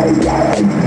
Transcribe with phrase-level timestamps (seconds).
[0.00, 0.79] You're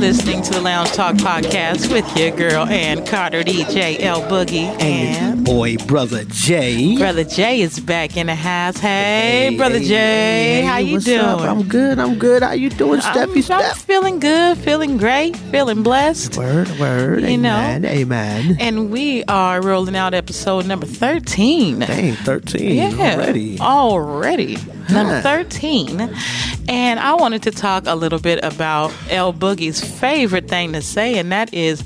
[0.00, 5.44] listening to the Lounge Talk Podcast with your girl Ann Carter, DJ L Boogie, and
[5.44, 6.96] boy, brother Jay.
[6.96, 8.78] Brother Jay is back in the house.
[8.78, 11.20] Hey, hey brother hey, Jay, hey, how you doing?
[11.20, 11.40] up?
[11.40, 11.98] I'm good.
[11.98, 12.42] I'm good.
[12.42, 13.50] How you doing, I'm, Steffi?
[13.50, 16.38] I'm feeling good, feeling great, feeling blessed.
[16.38, 17.22] Word, word.
[17.24, 17.54] You know.
[17.54, 18.56] amen, amen.
[18.58, 21.80] And we are rolling out episode number 13.
[21.80, 23.60] Dang, thirteen Yeah, already.
[23.60, 24.56] Already.
[24.92, 26.14] Number 13.
[26.68, 31.18] And I wanted to talk a little bit about L Boogie's favorite thing to say,
[31.18, 31.82] and that is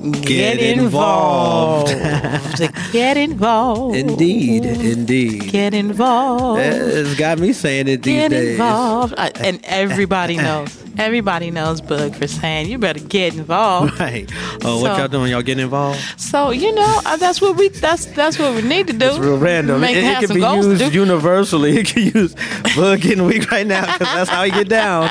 [0.00, 1.90] get, Get involved.
[1.90, 2.72] involved.
[2.92, 3.96] get involved.
[3.96, 5.50] Indeed, indeed.
[5.50, 6.60] Get involved.
[6.62, 8.50] It's got me saying it these Get days.
[8.52, 9.14] involved.
[9.18, 10.76] I- and everybody knows.
[10.98, 13.98] Everybody knows Boog for saying you better get involved.
[14.08, 14.30] Right.
[14.64, 15.30] Oh, what y'all doing?
[15.32, 16.00] Y'all getting involved?
[16.20, 19.06] So you know uh, that's what we that's that's what we need to do.
[19.06, 19.80] It's real random.
[19.80, 21.78] Make it, it can be used universally.
[21.78, 22.34] It can use
[22.76, 25.10] bug getting weak right now because that's how you get down.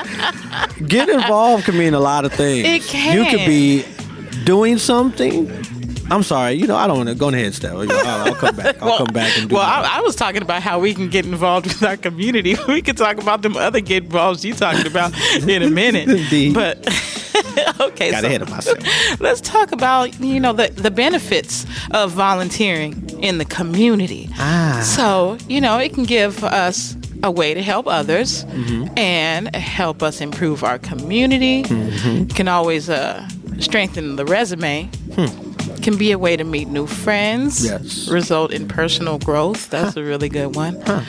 [0.88, 2.68] Get involved can mean a lot of things.
[2.68, 3.18] It can.
[3.18, 3.86] You could be
[4.46, 5.52] doing something.
[6.10, 6.54] I'm sorry.
[6.54, 7.74] You know, I don't want to go ahead, Steph.
[7.74, 8.82] I'll, I'll come back.
[8.82, 9.66] I'll come back and do well.
[9.66, 12.56] I, I was talking about how we can get involved with our community.
[12.68, 16.08] We could talk about them other get involved you talked about in a minute.
[16.10, 16.54] Indeed.
[16.54, 16.78] But
[17.80, 18.78] okay, Got so ahead of myself.
[19.20, 24.30] let's talk about you know the the benefits of volunteering in the community.
[24.34, 24.82] Ah.
[24.84, 28.98] So you know it can give us a way to help others Mm-hmm.
[28.98, 31.64] and help us improve our community.
[31.64, 32.28] Mm-hmm.
[32.28, 33.28] Can always uh,
[33.60, 34.90] strengthen the resume.
[35.82, 37.66] Can be a way to meet new friends.
[37.66, 38.08] Yes.
[38.10, 39.70] Result in personal growth.
[39.70, 40.82] That's a really good one.
[40.82, 41.02] Huh.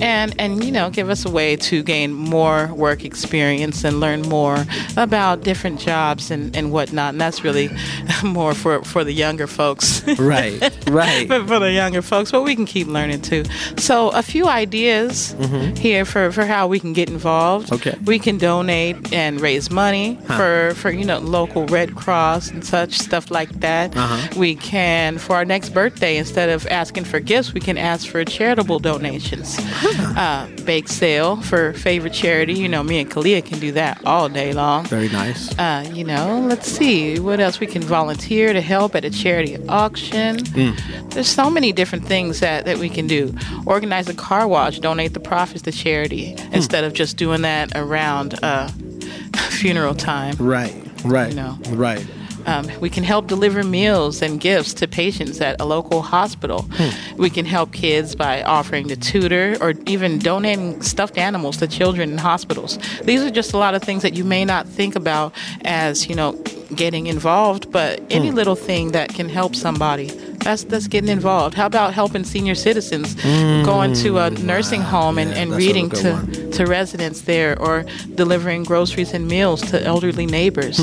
[0.00, 4.22] And and you know, give us a way to gain more work experience and learn
[4.22, 4.64] more
[4.96, 7.14] about different jobs and, and whatnot.
[7.14, 7.70] And that's really
[8.24, 10.06] more for, for the younger folks.
[10.18, 10.60] right.
[10.90, 11.28] Right.
[11.28, 13.44] But for the younger folks, but we can keep learning too.
[13.76, 15.36] So, a few ideas
[15.76, 17.68] here for, for how we can get involved.
[17.68, 17.88] Mm-hmm.
[17.88, 17.98] Okay.
[18.04, 22.98] We can donate and raise money for, for you know local Red Cross and such
[22.98, 23.96] stuff like that.
[23.96, 24.09] Uh-huh.
[24.36, 28.24] We can for our next birthday instead of asking for gifts, we can ask for
[28.24, 29.58] charitable donations.
[30.16, 32.54] Uh, bake sale for favorite charity.
[32.54, 34.84] You know, me and Kalia can do that all day long.
[34.86, 35.56] Very nice.
[35.58, 39.56] Uh, you know, let's see what else we can volunteer to help at a charity
[39.68, 40.38] auction.
[41.10, 43.34] There's so many different things that, that we can do.
[43.66, 48.38] Organize a car wash, donate the profits to charity instead of just doing that around
[48.42, 48.68] uh,
[49.50, 50.36] funeral time.
[50.38, 50.74] Right.
[51.04, 51.30] Right.
[51.30, 51.58] You know.
[51.70, 52.06] Right.
[52.46, 56.68] Um, we can help deliver meals and gifts to patients at a local hospital.
[57.16, 62.10] We can help kids by offering to tutor or even donating stuffed animals to children
[62.12, 62.78] in hospitals.
[63.04, 65.34] These are just a lot of things that you may not think about
[65.64, 66.32] as, you know,
[66.74, 70.06] getting involved, but any little thing that can help somebody.
[70.40, 71.54] That's that's getting involved.
[71.54, 73.14] How about helping senior citizens
[73.64, 76.50] going to a nursing home and, Yeah, and reading to, one.
[76.52, 77.84] to residents there or
[78.14, 80.78] delivering groceries and meals to elderly neighbors,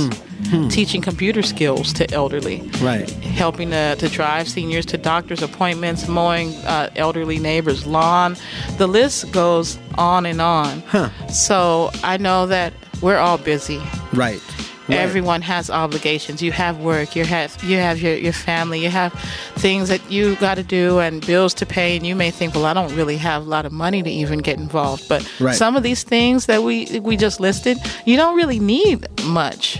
[0.69, 3.09] teaching computer skills to elderly, Right.
[3.09, 8.35] helping to, to drive seniors to doctor's appointments, mowing uh, elderly neighbors' lawn.
[8.77, 10.83] The list goes on and on.
[11.29, 13.81] So I know that we're all busy.
[14.13, 14.41] Right.
[14.89, 14.99] Right.
[14.99, 16.41] Everyone has obligations.
[16.41, 17.13] You have work.
[17.13, 18.81] You have you have your, your family.
[18.81, 19.11] You have
[19.55, 21.97] things that you got to do and bills to pay.
[21.97, 24.39] And you may think, well, I don't really have a lot of money to even
[24.39, 25.09] get involved.
[25.09, 25.53] But Right.
[25.55, 29.77] some of these things that we we just listed, you don't really need much.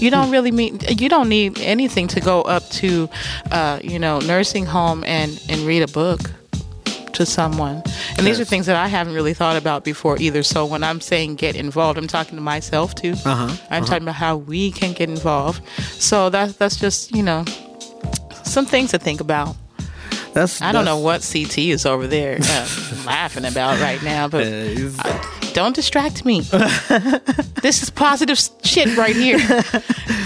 [0.00, 3.08] You don't really mean you don't need anything to go up to,
[3.50, 6.20] uh, you know, nursing home and and read a book
[7.14, 7.82] to someone.
[8.16, 10.42] And these are things that I haven't really thought about before either.
[10.42, 13.14] So when I'm saying get involved, I'm talking to myself too.
[13.24, 15.62] Uh-huh, I'm talking about how we can get involved.
[15.92, 17.44] So that's that's just you know
[18.42, 19.56] some things to think about.
[20.32, 20.62] That's.
[20.62, 22.68] I don't know what CT is over there uh,
[23.04, 24.46] laughing about right now, but
[25.04, 26.40] uh, don't distract me.
[27.62, 29.38] this is positive shit right here.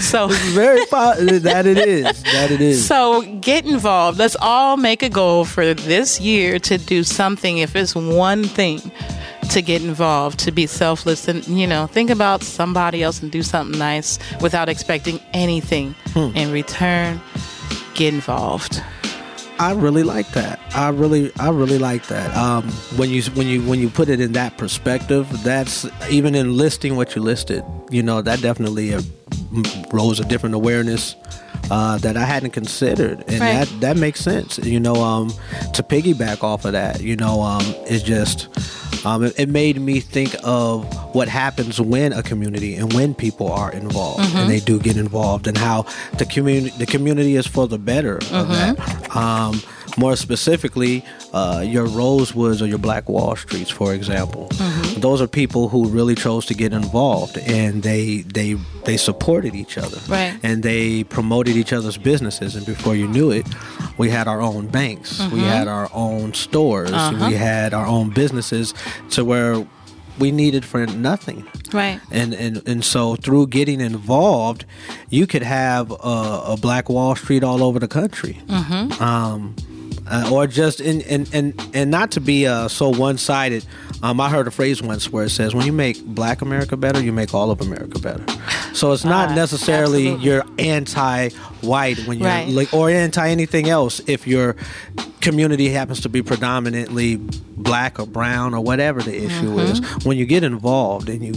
[0.01, 0.27] So.
[0.53, 2.23] very po- that it is.
[2.23, 2.85] That it is.
[2.85, 4.17] So get involved.
[4.17, 8.79] Let's all make a goal for this year to do something, if it's one thing,
[9.51, 13.43] to get involved, to be selfless, and you know, think about somebody else and do
[13.43, 16.35] something nice without expecting anything hmm.
[16.35, 17.21] in return.
[17.93, 18.81] Get involved.
[19.57, 20.59] I really like that.
[20.75, 22.35] I really, I really like that.
[22.35, 22.63] Um,
[22.97, 26.95] when you when you when you put it in that perspective, that's even in listing
[26.97, 27.63] what you listed.
[27.89, 29.01] You know, that definitely uh,
[29.53, 31.15] m- rose a different awareness
[31.71, 33.65] uh, that I hadn't considered, and Right.
[33.65, 34.57] that that makes sense.
[34.57, 35.29] You know, um,
[35.73, 38.49] to piggyback off of that, you know, um, it's just.
[39.05, 40.85] Um, it, it made me think of
[41.15, 45.47] what happens when a community and when people are involved and they do get involved,
[45.47, 45.85] and how
[46.17, 49.15] the community the community is for the better of that.
[49.15, 49.61] Um,
[49.97, 51.03] more specifically,
[51.33, 54.47] uh, your Rosewoods or your Black Wall Streets, for example.
[54.51, 54.99] Mm-hmm.
[55.01, 58.55] Those are people who really chose to get involved, and they they
[58.85, 60.37] they supported each other, Right.
[60.43, 62.55] and they promoted each other's businesses.
[62.55, 63.45] And before you knew it,
[63.97, 67.15] we had our own banks, we had our own stores, Mm-hmm.
[67.15, 67.27] Uh-huh.
[67.29, 68.73] we had our own businesses,
[69.11, 69.65] to where
[70.19, 71.43] we needed for nothing
[71.73, 71.99] Right.
[72.11, 74.65] and and and so through getting involved,
[75.09, 79.03] you could have a, a Black Wall Street all over the country, mm-hmm.
[79.03, 79.55] um,
[80.07, 83.65] uh, or just in and and and not to be uh, so one sided.
[84.03, 87.01] Um, I heard a phrase once where it says, "When you make Black America better,
[87.01, 88.23] you make all of America better."
[88.73, 90.25] So it's not Ah, necessarily absolutely.
[90.25, 92.47] you're anti-white when you're Right.
[92.49, 94.55] like, or anti anything else if your
[95.25, 99.81] community happens to be predominantly black or brown or whatever the issue is.
[99.81, 100.07] Mm-hmm.
[100.07, 101.33] When you get involved and you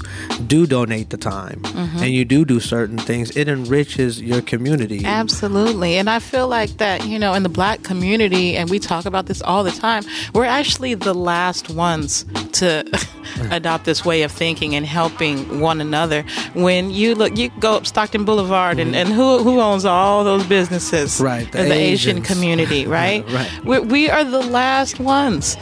[0.46, 1.98] do donate the time Mm-hmm.
[1.98, 5.04] and you do do certain things, it enriches your community.
[5.04, 5.96] Absolutely.
[5.96, 9.26] And I feel like that, you know, in the black community, and we talk about
[9.26, 10.02] this all the time,
[10.34, 12.84] we're actually the last ones to
[13.50, 16.22] adopt this way of thinking and helping one another.
[16.54, 20.44] When you look, you go up Stockton Boulevard, and, and who, who owns all those
[20.46, 21.14] businesses?
[21.14, 21.24] Mm-hmm.
[21.24, 23.24] Right, the The, Asian community, right?
[23.30, 23.64] Right.
[23.80, 25.56] We, we are the last ones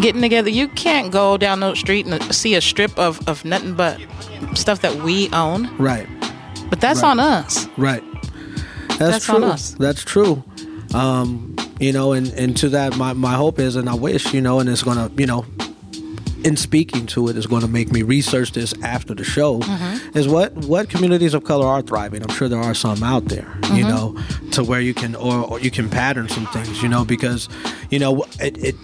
[0.00, 0.50] getting together.
[0.50, 4.00] You can't go down the street and see a strip of, of nothing but
[4.54, 6.06] stuff that we own, Right.
[6.70, 7.10] but that's Right.
[7.10, 7.68] on us.
[7.76, 8.02] Right.
[8.88, 9.34] That's, That's true.
[9.36, 9.70] on us.
[9.78, 10.42] That's true.
[10.94, 14.40] Um, you know, and, and to that, my, my hope is, and I wish, you
[14.40, 15.44] know, and it's going to, you know,
[16.46, 20.16] in speaking to it is going to make me research this after the show Mm-hmm.
[20.18, 23.48] is what what communities of color are thriving i'm sure there are some out there
[23.76, 23.88] you Mm-hmm.
[23.94, 27.48] know to where you can or, or you can pattern some things you know because
[27.90, 28.74] you know it, it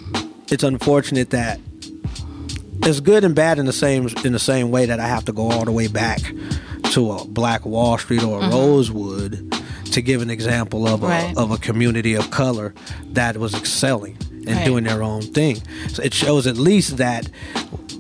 [0.53, 1.61] it's unfortunate that
[2.85, 5.33] it's good and bad in the same in the same way that I have to
[5.33, 6.21] go all the way back
[6.93, 9.55] to a Black Wall Street or a Rosewood
[9.93, 11.35] to give an example of a, Right.
[11.37, 12.75] of a community of color
[13.13, 14.17] that was excelling
[14.47, 14.65] and Right.
[14.65, 15.63] doing their own thing.
[15.89, 17.29] So it shows at least that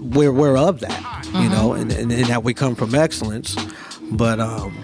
[0.00, 3.56] we're we're of that, you know, and, and, and that we come from excellence.
[4.10, 4.76] But um,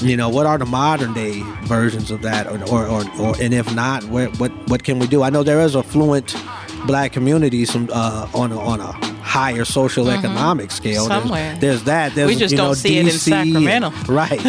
[0.00, 3.54] you know, what are the modern day versions of that, or or, or, or and
[3.54, 5.22] if not, where, what what can we do?
[5.22, 6.36] I know there is a fluent
[6.86, 8.92] black community some uh, on a, on a
[9.26, 11.06] higher social economic scale.
[11.08, 11.22] There's- Mm-hmm.
[11.28, 11.56] Somewhere.
[11.60, 12.14] There's, that.
[12.14, 13.90] There's, We just you know, don't see it in DC, Sacramento.
[14.08, 14.40] Right,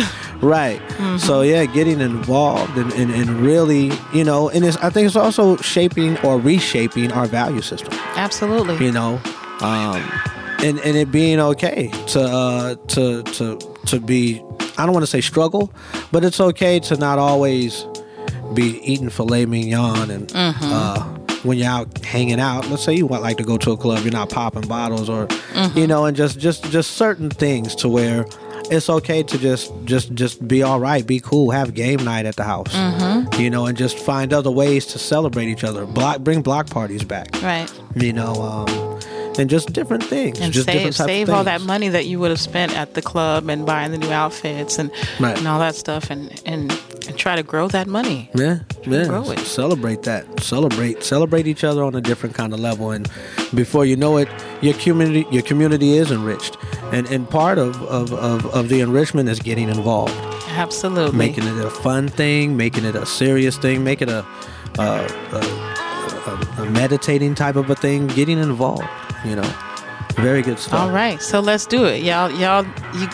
[0.41, 0.79] right.
[1.19, 5.15] So yeah, getting involved and, and, and really, you know, and it's, I think it's
[5.15, 8.83] also shaping or reshaping our value system Absolutely.
[8.85, 9.19] you know
[9.61, 10.01] um
[10.59, 14.41] and and it being okay to uh to to to be
[14.77, 15.71] i don't want to say struggle
[16.11, 17.85] but it's okay to not always
[18.53, 21.03] be eating filet mignon and uh
[21.43, 24.01] when you're out hanging out let's say you want like to go to a club
[24.03, 25.27] you're not popping bottles or
[25.75, 28.25] you know and just just just certain things to where
[28.71, 32.35] it's okay to just just just be all right be cool have game night at
[32.35, 32.73] the house
[33.39, 37.03] you know and just find other ways to celebrate each other block bring block parties
[37.03, 37.71] back Right.
[37.95, 38.99] you know, um,
[39.39, 42.39] and just different things, And just save save all that money that you would have
[42.39, 45.37] spent at the club and buying the new outfits and Right.
[45.37, 46.71] and all that stuff and, and
[47.07, 48.29] and try to grow that money.
[48.35, 49.05] Yeah, yeah.
[49.05, 49.39] grow it.
[49.39, 50.39] Celebrate that.
[50.39, 53.09] Celebrate, celebrate each other on a different kind of level, and
[53.53, 54.27] before you know it,
[54.61, 56.57] your community, your community is enriched,
[56.91, 60.13] and and part of of, of, of the enrichment is getting involved,
[60.49, 61.17] Absolutely.
[61.17, 64.25] making it a fun thing, making it a serious thing, make it a
[64.77, 68.87] a, a, a, a meditating type of a thing, getting involved.
[69.25, 69.53] You know,
[70.17, 70.73] very good stuff.
[70.79, 72.31] all right, so let's do it, y'all.
[72.31, 72.65] Y'all,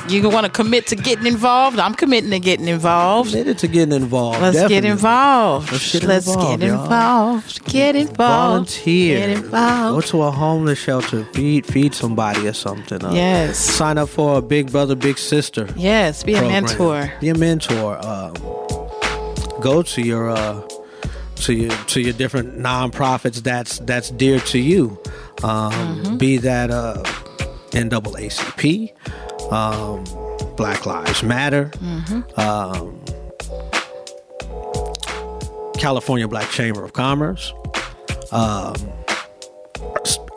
[0.10, 1.77] you, you want to commit to getting involved?
[1.77, 3.31] I'm committing to getting involved.
[3.31, 4.41] Committed to getting involved.
[4.41, 5.72] Let's get involved.
[5.72, 6.83] Let's get Let's involved, get y'all.
[6.83, 7.65] involved.
[7.65, 8.17] Get involved.
[8.17, 9.95] volunteer Get involved.
[9.95, 13.57] go to a homeless shelter feed feed somebody or something uh, Yes.
[13.57, 17.12] sign up for a big brother big sister Yes, be a mentor.
[17.19, 18.33] be a mentor um,
[19.62, 20.62] go to your uh,
[21.36, 24.98] to your to your different nonprofits that's that's dear to you
[25.43, 26.17] um, Mm-hmm.
[26.17, 27.01] be that uh,
[27.71, 28.93] NAACP
[29.51, 30.03] um,
[30.55, 32.39] Black Lives Matter Mm-hmm.
[32.39, 33.00] um,
[35.77, 37.51] California Black Chamber of Commerce
[38.31, 38.75] um,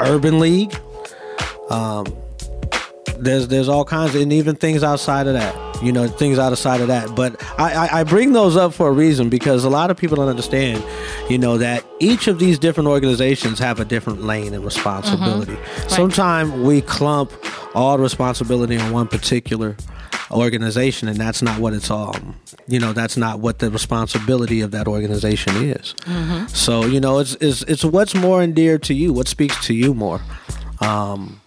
[0.00, 0.74] Urban League.
[1.70, 2.06] Um,
[3.18, 5.54] there's there's all kinds of, and even things outside of that.
[5.82, 7.14] You know, things outside of that.
[7.14, 10.16] But I, I, I bring those up for a reason because a lot of people
[10.16, 10.84] don't understand.
[11.30, 15.56] You know that each of these different organizations have a different lane and responsibility.
[15.88, 17.32] Sometimes we clump
[17.74, 19.76] all the responsibility on one particular
[20.30, 22.14] organization and that's not what it's all
[22.66, 25.94] you know that's not what the responsibility of that organization is
[26.48, 29.94] so you know it's, it's it's what's more endeared to you what speaks to you
[29.94, 30.20] more
[30.80, 31.40] um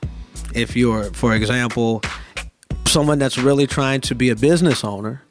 [0.56, 2.02] if you're for example
[2.90, 5.22] someone that's really trying to be a business owner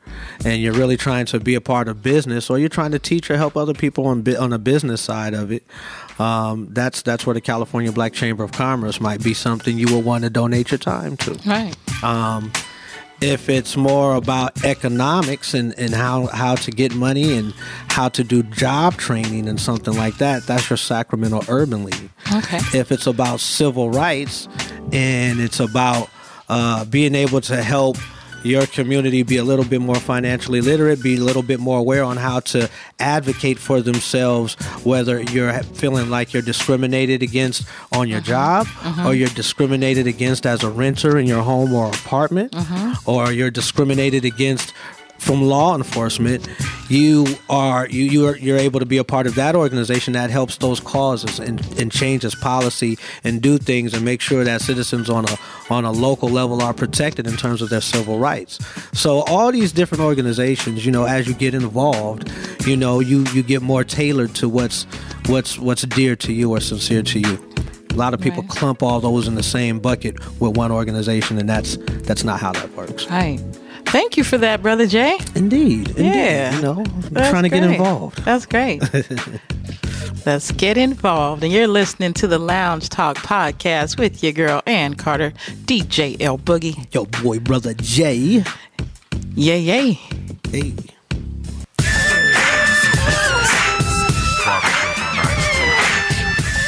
[0.44, 3.30] and you're really trying to be a part of business, or you're trying to teach
[3.30, 5.64] or help other people on on the business side of it,
[6.18, 10.02] um, that's that's where the California Black Chamber of Commerce might be something you will
[10.02, 11.32] want to donate your time to.
[11.46, 11.74] Right.
[12.02, 12.52] Um,
[13.20, 17.52] if it's more about economics and, and how, how to get money and
[17.88, 22.10] how to do job training and something like that, that's your Sacramento Urban League.
[22.32, 22.58] Okay.
[22.78, 24.46] If it's about civil rights
[24.92, 26.08] and it's about
[26.48, 27.96] uh, being able to help
[28.42, 32.04] your community be a little bit more financially literate, be a little bit more aware
[32.04, 38.18] on how to advocate for themselves, whether you're feeling like you're discriminated against on your
[38.18, 38.26] uh-huh.
[38.26, 39.08] job, uh-huh.
[39.08, 42.94] or you're discriminated against as a renter in your home or apartment, uh-huh.
[43.06, 44.72] or you're discriminated against
[45.28, 46.48] from law enforcement,
[46.88, 50.30] you are you you are you're able to be a part of that organization that
[50.30, 55.10] helps those causes and, and changes policy and do things and make sure that citizens
[55.10, 58.58] on a on a local level are protected in terms of their civil rights.
[58.94, 62.32] So all these different organizations, you know, as you get involved,
[62.66, 64.84] you know, you you get more tailored to what's
[65.26, 67.34] what's what's dear to you or sincere to you.
[67.90, 68.50] A lot of people Right.
[68.50, 71.76] clump all those in the same bucket with one organization, and that's
[72.08, 73.06] that's not how that works.
[73.10, 73.40] Right.
[73.90, 75.18] Thank you for that, Brother Jay.
[75.34, 76.04] Indeed, indeed.
[76.04, 76.54] Yeah.
[76.54, 78.22] You know, trying to get involved.
[78.24, 78.82] That's great.
[80.26, 81.42] Let's get involved.
[81.42, 85.32] And you're listening to the Lounge Talk podcast with your girl, Ann Carter,
[85.64, 86.92] DJ L Boogie.
[86.94, 88.44] Yo, boy, brother Jay.
[89.34, 89.92] Yay, yay.
[90.50, 90.74] Hey.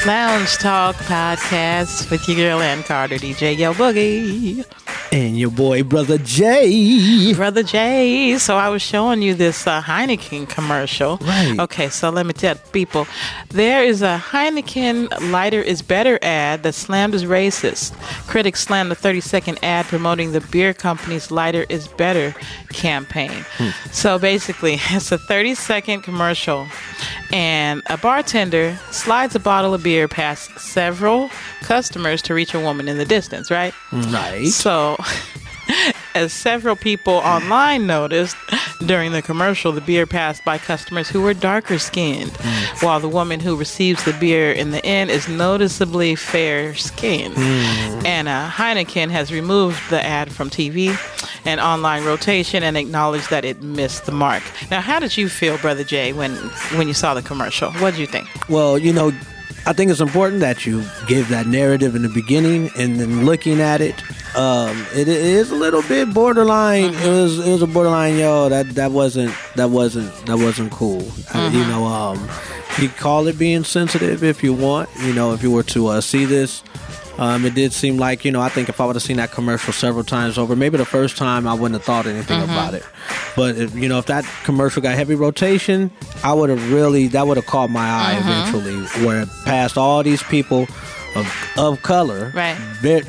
[0.06, 4.64] Lounge Talk podcast with your girl, Ann Carter, DJ L Boogie.
[5.12, 7.32] And your boy, brother Jay.
[7.34, 8.38] Brother Jay.
[8.38, 11.16] So I was showing you this uh, Heineken commercial.
[11.16, 11.56] Right.
[11.58, 13.08] Okay, so let me tell people
[13.48, 17.92] there is a Heineken lighter is better ad that slammed as racist.
[18.28, 22.32] Critics slammed the 30 second ad promoting the beer company's lighter is better
[22.72, 23.44] campaign.
[23.90, 26.68] So basically, it's a 30 second commercial,
[27.32, 31.30] and a bartender slides a bottle of beer past several
[31.62, 33.74] customers to reach a woman in the distance, right?
[33.92, 34.46] Right.
[34.46, 34.96] So,
[36.14, 38.36] as several people online noticed
[38.86, 42.34] during the commercial, the beer passed by customers who were darker skinned,
[42.80, 47.34] while the woman who receives the beer in the end is noticeably fair skinned.
[48.06, 50.96] And uh, Heineken has removed the ad from TV
[51.44, 54.42] and online rotation and acknowledged that it missed the mark.
[54.70, 56.32] Now, how did you feel, Brother Jay, when,
[56.76, 57.70] when you saw the commercial?
[57.74, 58.28] What did you think?
[58.48, 59.12] Well, you know,
[59.66, 63.60] I think it's important that you give that narrative in the beginning, and then looking
[63.60, 64.02] at it,
[64.36, 66.94] um, it is a little bit borderline.
[66.94, 68.16] It was it was a borderline.
[68.16, 71.06] Yo, that that wasn't that wasn't that wasn't cool.
[71.34, 72.28] Uh, you know, um,
[72.78, 74.88] you call it being sensitive if you want.
[75.00, 76.62] You know, if you were to uh, see this.
[77.18, 79.30] Um, it did seem like, you know, I think if I would have seen that
[79.30, 82.82] commercial several times over, maybe the first time I wouldn't have thought anything about it.
[83.36, 85.90] But, if, you know, if that commercial got heavy rotation,
[86.24, 90.02] I would have really, that would have caught my eye eventually, where it passed all
[90.02, 90.66] these people
[91.14, 92.56] of, of color, Right.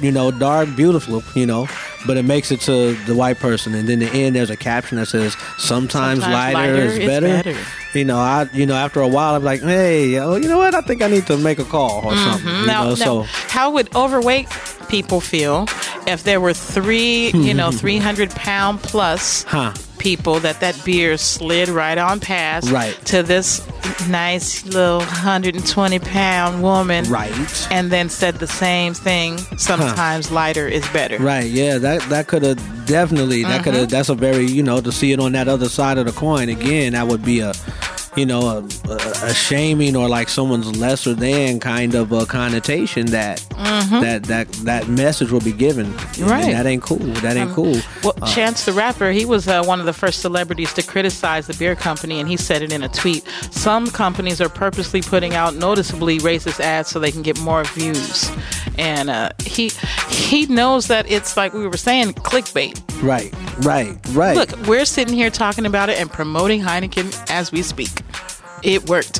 [0.01, 1.67] you know, dark, beautiful, you know,
[2.07, 3.75] but it makes it to the white person.
[3.75, 7.05] And then the end, there's a caption that says, sometimes, Sometimes lighter, lighter is, is
[7.07, 7.27] better.
[7.27, 7.57] better.
[7.93, 10.73] You know, I, you know, after a while, I'm like, hey, yo, you know what?
[10.73, 12.47] I think I need to make a call or something.
[12.47, 12.67] You Mm-hmm.
[12.67, 13.21] Now, know, now, so.
[13.49, 14.47] how would overweight
[14.89, 15.65] people feel
[16.07, 19.73] if there were three, you know, 300 pound plus Huh.
[20.01, 22.93] People that that beer slid right on past Right.
[23.05, 23.61] to this
[24.09, 27.31] nice little 120 pound woman Right.
[27.71, 32.43] and then said the same thing sometimes lighter is better Right, yeah, that that could
[32.43, 33.91] have definitely that could have Mm-hmm.
[33.91, 36.49] that's a very you know to see it on that other side of the coin
[36.49, 37.53] again that would be a
[38.15, 43.07] you know a, a, a shaming or like someone's lesser than kind of a connotation
[43.07, 46.29] that that that that message will be given Mm-hmm.
[46.29, 46.45] Right.
[46.45, 49.79] Um, that ain't cool that ain't cool Well, Chance the Rapper, he was uh, one
[49.79, 52.89] of the first celebrities to criticize the beer company, and he said it in a
[52.89, 53.25] tweet.
[53.51, 58.29] Some companies are purposely putting out noticeably racist ads so they can get more views.
[58.77, 59.71] And uh, he
[60.09, 62.81] he knows that it's like we were saying, clickbait.
[63.01, 67.61] right right right Look, we're sitting here talking about it and promoting Heineken as we
[67.61, 67.89] speak.
[68.63, 69.19] It worked.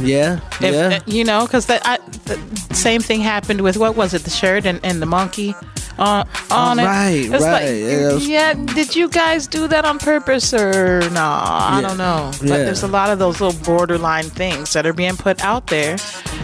[0.00, 3.96] Yeah If, yeah uh, you know, because the, I- the same thing happened with what
[3.96, 5.54] was it, the shirt and, and the monkey
[5.98, 6.84] uh, on it.
[6.84, 8.12] right, It's right.
[8.12, 11.20] Like, Yeah, did you guys do that on purpose or no?
[11.22, 11.88] I Yeah.
[11.88, 12.30] don't know.
[12.40, 12.56] But Yeah.
[12.58, 15.96] there's a lot of those little borderline things that are being put out there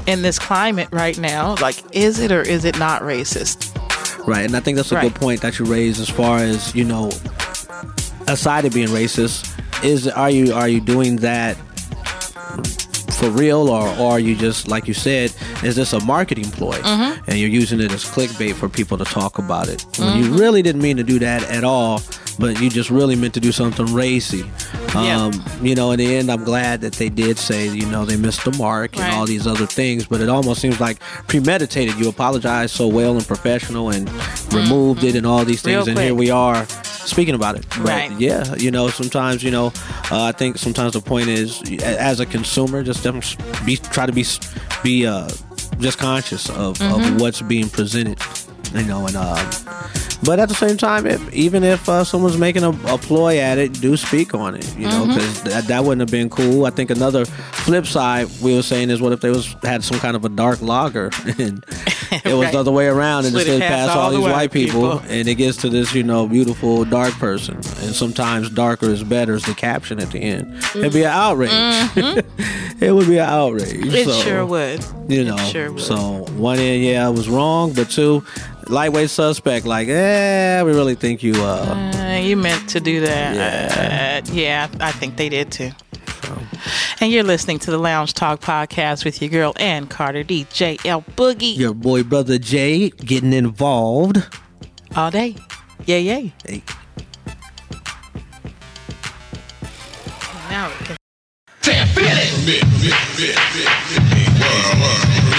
[0.06, 1.54] in this climate right now.
[1.60, 3.71] Like, is it or is it not racist?
[4.26, 5.12] Right, and I think that's a Right.
[5.12, 7.10] good point that you raised as far as you know,
[8.28, 9.48] aside of being racist,
[9.84, 11.56] is are you are you doing that
[13.22, 16.74] for real or, or are you just like you said, is this a marketing ploy
[16.74, 17.30] mm-hmm.
[17.30, 20.36] and you're using it as clickbait for people to talk about it when you mm-hmm.
[20.36, 22.00] really didn't mean to do that at all?
[22.38, 24.44] But you just really meant to do something racy.
[24.94, 25.16] Yeah.
[25.26, 28.16] Um, You know, in the end, I'm glad that they did say, you know, they
[28.16, 30.98] missed the mark and all these other things, but it almost seems like
[31.28, 31.94] premeditated.
[31.98, 34.10] You apologized so well and professional and
[34.52, 35.68] removed it and all these Mm-hmm.
[35.68, 36.66] Real things, and here we are
[37.06, 37.64] speaking about it.
[37.70, 38.12] But Right.
[38.18, 39.66] yeah, you know, sometimes, you know,
[40.10, 43.02] uh, I think sometimes the point is, as a consumer, just
[43.64, 44.24] be try to be
[44.82, 45.28] be uh,
[45.78, 47.14] just conscious of, Mm-hmm.
[47.14, 48.18] of what's being presented,
[48.74, 49.36] you know, and uh,
[50.24, 53.58] but at the same time, if, even if uh, someone's making a, a ploy at
[53.58, 55.14] it, do speak on it, you know, Mm-hmm.
[55.14, 56.64] because that, that wouldn't have been cool.
[56.66, 59.98] I think another flip side we were saying is, what if they was had some
[59.98, 61.64] kind of a dark lager and
[62.12, 62.52] it was Right.
[62.52, 64.98] the other way around and Split instead pass past all, all the these white people,
[64.98, 65.10] people.
[65.10, 69.34] and it gets to this, you know, beautiful dark person, and sometimes darker is better
[69.34, 70.54] is the caption at the end.
[70.74, 71.50] It'd be an outrage.
[72.80, 73.68] it would be an outrage.
[73.68, 73.90] Mm-hmm.
[73.94, 74.84] It So, sure would.
[75.08, 75.82] You know, It sure would.
[75.82, 78.24] so one end, yeah, I was wrong, but two,
[78.68, 83.34] lightweight suspect, like, eh, we really think you, uh, Uh, you meant to do that.
[83.34, 84.22] Yeah.
[84.28, 85.70] Uh, yeah, I think they did too.
[87.00, 91.02] And you're listening to the Lounge Talk podcast with your girl Ann Carter, DJ L
[91.16, 94.22] Boogie, your boy brother Jay getting involved.
[94.96, 95.34] all day.
[95.86, 96.28] Yeah, yeah.
[96.46, 96.62] Hey.
[100.48, 100.96] Now we can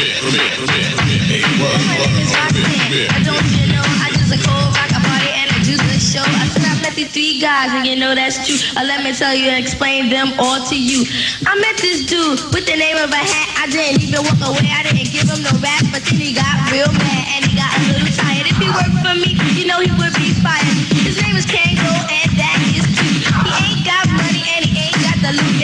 [0.04, 0.12] I
[4.04, 6.20] I just a cold rock a party and I do the show.
[6.20, 8.60] I said I these three guys and you know that's true.
[8.76, 11.08] Let me tell you and explain them all to you.
[11.48, 13.64] I met this dude with the name of a hat.
[13.64, 14.68] I didn't even walk away.
[14.76, 17.72] I didn't give him no rap, but then he got real mad and he got
[17.72, 18.44] a little tired.
[18.44, 20.68] If he worked for me, you know he would be fired.
[21.00, 23.24] His name is Kangol and that is true.
[23.24, 25.63] He ain't got money and he ain't got the loot.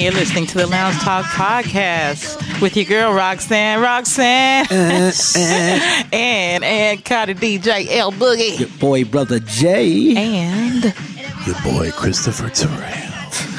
[0.00, 6.02] You're listening to the Lounge Talk podcast with your girl Roxanne, Roxanne, uh, uh.
[6.12, 10.14] and and Carter DJ L Boogie, Your boy brother Jay.
[10.16, 10.84] and
[11.46, 13.09] Your boy Christopher Terrell.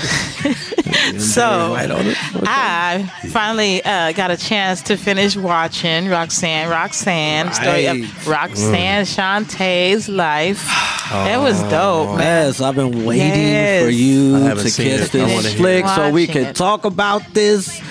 [1.19, 2.17] so Right on it.
[2.35, 2.45] Okay.
[2.47, 10.09] I finally uh, got a chance to finish watching Roxanne, Roxanne story of Roxanne Shante's
[10.09, 10.67] life.
[11.13, 12.19] It was dope, man.
[12.19, 13.83] Yes, I've been waiting Yes.
[13.83, 15.11] for you to seen catch it.
[15.11, 16.55] This wanna flick so we Watching could it.
[16.55, 17.81] talk about this.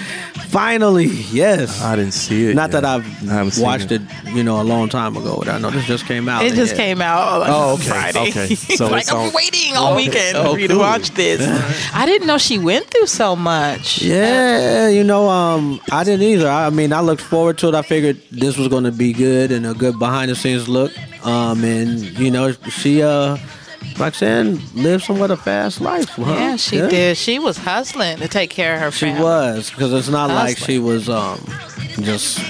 [0.50, 1.80] Finally, yes.
[1.80, 2.56] I didn't see it.
[2.56, 2.82] Not yet.
[2.82, 4.02] that I've I haven't seen watched it.
[4.34, 5.42] you know, a long time ago.
[5.46, 6.44] I know this just came out.
[6.44, 6.78] It just Yeah.
[6.78, 7.84] came out on Oh, okay.
[7.84, 8.28] Friday.
[8.30, 8.54] Okay.
[8.80, 11.40] So like it's I'm on- waiting all weekend Oh, for you to watch this.
[11.94, 14.02] I didn't know she went through so much.
[14.02, 16.48] Yeah, you know, um, I didn't either.
[16.48, 17.74] I mean, I looked forward to it.
[17.74, 20.92] I figured this was going to be good and a good behind the scenes look.
[21.26, 23.36] Um, and you know, she, uh,
[24.00, 26.08] Roxanne lived somewhat a fast life.
[26.10, 26.32] Huh?
[26.32, 27.16] Yeah, she did.
[27.16, 29.22] She was hustling to take care of her She family.
[29.22, 31.38] was because it's not like she was um
[32.02, 32.40] just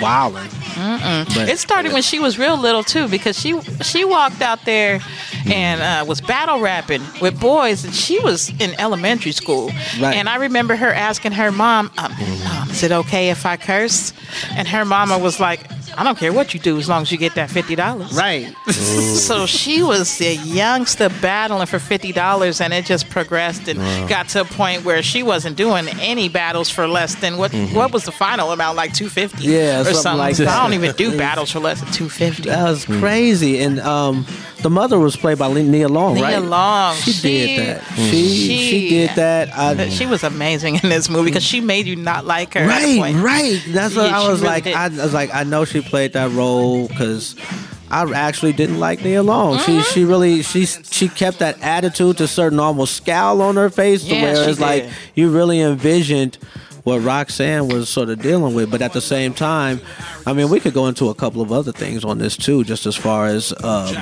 [0.00, 0.48] wilding.
[0.76, 5.00] But It started when she was real little too, because she she walked out there
[5.46, 9.66] and uh, was battle rapping with boys, and she was in elementary school.
[10.00, 10.14] Right.
[10.16, 12.12] And I remember her asking her mom, um,
[12.44, 14.12] "Mom, is it okay if I curse?"
[14.56, 15.60] And her mama was like,
[16.00, 18.52] "I don't care what you do, as long as you get that fifty dollars." right.
[19.30, 24.28] So she was a youngster battling for fifty dollars, and it just progressed and got
[24.30, 28.04] to a point where she wasn't doing any battles for less than what what was
[28.04, 30.18] the final amount, like two fifty, Yeah, or something something.
[30.18, 30.48] like that.
[30.48, 32.48] I don't even do battles for less than two fifty.
[32.48, 33.60] That was crazy.
[33.60, 34.26] And um,
[34.62, 36.38] the mother was played by Nia Long, Nia right?
[36.42, 37.84] Long, She, she- did that.
[37.96, 39.56] She, she she- did that.
[39.56, 42.66] I, She was amazing in this movie because she made you not like her.
[42.66, 43.62] right, right.
[43.68, 44.66] That's what Yeah, I was really like.
[44.66, 47.36] I, I was like, I know she played that role because.
[47.92, 49.58] I actually didn't like Nia Long.
[49.58, 49.80] She Mm-hmm.
[49.92, 54.14] she really she she kept that attitude to certain almost scowl on her face to
[54.14, 56.38] Yeah, where she it's like you really envisioned
[56.84, 58.70] what Roxanne was sort of dealing with.
[58.70, 59.80] But at the same time,
[60.26, 62.86] I mean, we could go into a couple of other things on this too, just
[62.86, 63.94] as far as um,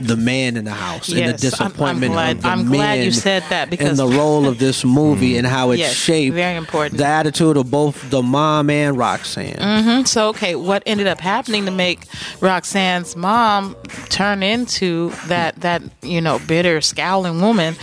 [0.00, 2.66] the man in the house and the Yes, I'm- I'm disappointment glad- of the I'm
[2.66, 5.94] glad you said that and because- the role of this movie and how it Yes,
[5.94, 6.98] shaped very important.
[6.98, 9.56] the attitude of both the mom and Roxanne.
[9.60, 10.08] Mhm.
[10.08, 12.00] So okay, what ended up happening to make
[12.40, 13.76] Roxanne's mom
[14.08, 17.76] turn into that that you know bitter, scowling woman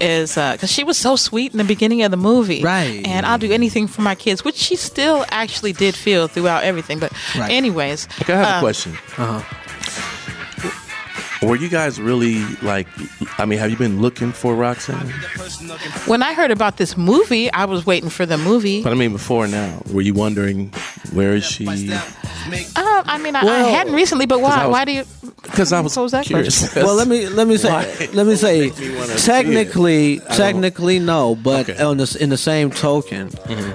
[0.00, 3.02] is because she was so sweet in the beginning of the movie, Right.
[3.06, 6.98] And I'll do anything for my kids, which she still actually did feel throughout everything.
[6.98, 7.50] But Right.
[7.50, 8.92] anyways, Okay, I have uh, a question.
[9.16, 9.42] Uh-huh.
[11.42, 12.88] Were you guys really like?
[13.38, 15.08] I mean, have you been looking for Roxanne?
[16.06, 18.82] when I heard about this movie, I was waiting for the movie.
[18.82, 20.72] But I mean, before now, were you wondering
[21.12, 21.66] where is she?
[21.66, 22.00] Uh,
[23.06, 24.66] I mean, I, I hadn't recently, but why?
[24.66, 25.04] Was- why do you?
[25.42, 26.74] Because I was What was curious.
[26.74, 28.08] Well, let me let me say Why?
[28.12, 30.22] let me say me technically it.
[30.22, 31.82] I don't- technically no, but Okay.
[31.82, 33.30] on this in the same token,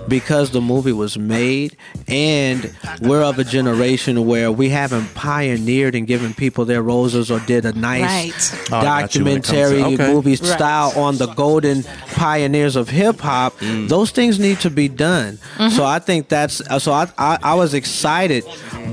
[0.08, 6.06] because the movie was made and we're of a generation where we haven't pioneered and
[6.06, 8.70] given people their roses or did a nice Right.
[8.72, 10.14] Oh, I got you when it comes to- documentary okay.
[10.14, 10.46] movie Right.
[10.58, 11.84] style on the golden
[12.16, 13.60] pioneers of hip hop.
[13.60, 13.88] Mm.
[13.90, 15.38] Those things need to be done.
[15.58, 15.76] Mm-hmm.
[15.76, 18.44] So I think that's uh, so I, I I was excited,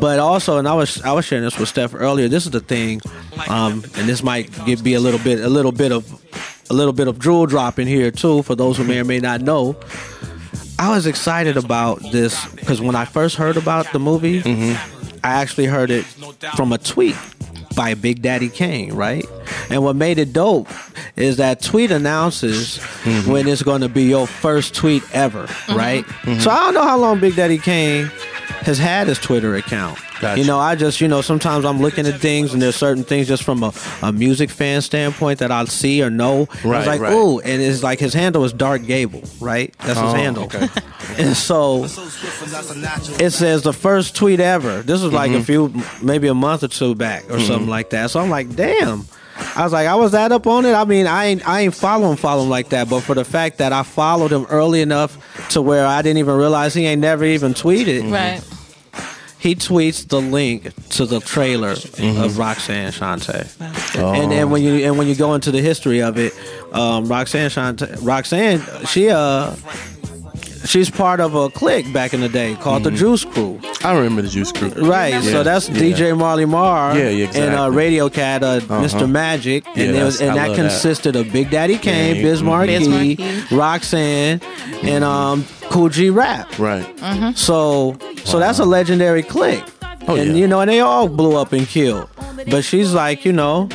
[0.05, 2.29] but also and I was I was sharing this with Steph earlier.
[2.29, 3.01] This is the thing,
[3.49, 6.05] um, and this might give, be a little bit a little bit of
[6.71, 9.19] a little bit of drool drop in here too for those who may or may
[9.21, 9.75] not know.
[10.79, 14.41] I was excited about this because when I first heard about the movie,
[15.23, 16.05] I actually heard it
[16.57, 17.17] from a tweet
[17.81, 19.25] by Big Daddy Kane, right?
[19.71, 20.69] And what made it dope
[21.17, 23.33] is that tweet announces mm-hmm.
[23.33, 25.79] when it's going to be your first tweet ever, mm-hmm.
[25.79, 26.05] right?
[26.05, 26.41] Mm-hmm.
[26.41, 28.11] So I don't know how long Big Daddy Kane
[28.67, 29.99] has had his Twitter account.
[30.21, 30.39] Gotcha.
[30.41, 33.27] You know, I just, you know, sometimes I'm looking at things and there's certain things
[33.27, 36.47] just from a, a music fan standpoint that I'll see or know.
[36.63, 37.13] And Right, it's like, right.
[37.13, 39.75] ooh, and it's like his handle is Dark Gable, right?
[39.79, 40.45] That's his Oh, handle.
[40.45, 40.69] okay.
[41.19, 44.83] and so it says the first tweet ever.
[44.83, 45.43] This was like a mm-hmm.
[45.43, 47.71] few, maybe a month or two back or something mm-hmm.
[47.71, 48.11] like that.
[48.11, 49.07] So I'm like, damn.
[49.57, 50.75] I was like, I was that up on it.
[50.75, 52.91] I mean, I ain't, I ain't follow him, follow him like that.
[52.91, 55.17] But for the fact that I followed him early enough
[55.51, 58.13] to where I didn't even realize he ain't never even tweeted.
[58.13, 58.43] Right.
[59.41, 63.49] He tweets the link to the trailer of Roxanne Shante.
[63.97, 66.35] And then when you and when you go into the history of it,
[66.73, 69.55] um, Roxanne Shante, Roxanne, she uh,
[70.65, 73.61] she's part of a clique back in the day called the Juice Crew.
[73.83, 74.69] I remember the Juice Crew.
[74.71, 75.77] Right, Yeah, so that's yeah.
[75.77, 77.43] DJ Marley Marl Yeah, yeah, exactly.
[77.43, 77.71] and uh.
[77.71, 79.09] Radio Cat, uh, Mr.
[79.11, 80.63] Magic, Yeah, and, there was, and I that love that.
[80.63, 82.45] consisted of Big Daddy Kane, Yeah, Biz mhm.
[82.47, 83.55] Markie, Biz Markie.
[83.57, 84.41] Roxanne,
[84.83, 86.59] and um, Kool G Rap.
[86.59, 86.85] Right.
[87.37, 89.65] So, so that's a legendary clique.
[90.09, 90.37] Oh, and yeah.
[90.37, 92.09] you know, and they all blew up and killed.
[92.51, 93.69] But she's like, you know,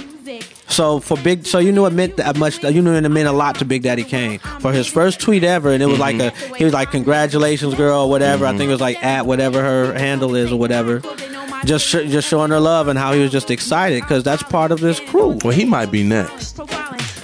[0.68, 2.64] so for big, so you knew it meant that much.
[2.64, 5.72] You knew it meant a lot to Big Daddy Kane for his first tweet ever,
[5.72, 6.54] and it was like mm-hmm.
[6.54, 8.46] a, he was like, "Congratulations, girl," or whatever.
[8.46, 11.02] I think it was like at whatever her handle is or whatever.
[11.64, 14.72] Just, sh- just showing her love and how he was just excited because that's part
[14.72, 15.40] of this crew.
[15.44, 16.60] Well, he might be next.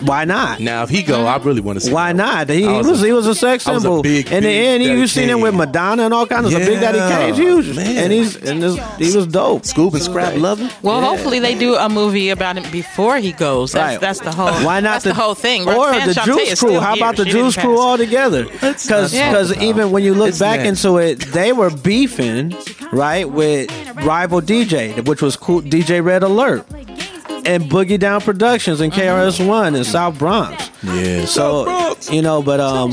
[0.04, 0.60] Why not?
[0.60, 1.94] Now, if he go, I really want to see.
[1.94, 2.18] Why him.
[2.18, 2.50] not?
[2.50, 4.02] He, he was was a- he was a sex I was a symbol.
[4.02, 6.52] big, in the big end, you Daddy seen him with Madonna and all kinds of
[6.54, 6.66] stuff.
[6.66, 7.98] Big Daddy Yeah, Kane's huge, man.
[7.98, 9.64] and he's and this, he was dope.
[9.64, 10.70] Scoob and Scrap loving.
[10.82, 13.72] Well, hopefully they do a movie about him before he goes.
[13.74, 14.02] That's, Right.
[14.02, 14.52] that's the whole.
[14.66, 15.68] Why not That's the, whole thing.
[15.68, 16.70] Or Roxanne the Shante Juice is Crew?
[16.70, 17.04] still How here.
[17.04, 17.80] about the She didn't Juice Crew pass.
[17.80, 18.44] all together?
[18.46, 19.62] Because Yeah.
[19.62, 20.84] even when you look It's back next.
[20.86, 22.56] into it, they were beefing
[22.92, 23.70] right with
[24.04, 26.66] rival DJ, which was cool, DJ Red Alert
[27.46, 30.70] and Boogie Down Productions and KRS One in South Bronx.
[30.84, 31.26] Yeah.
[31.26, 32.92] So you know, but um,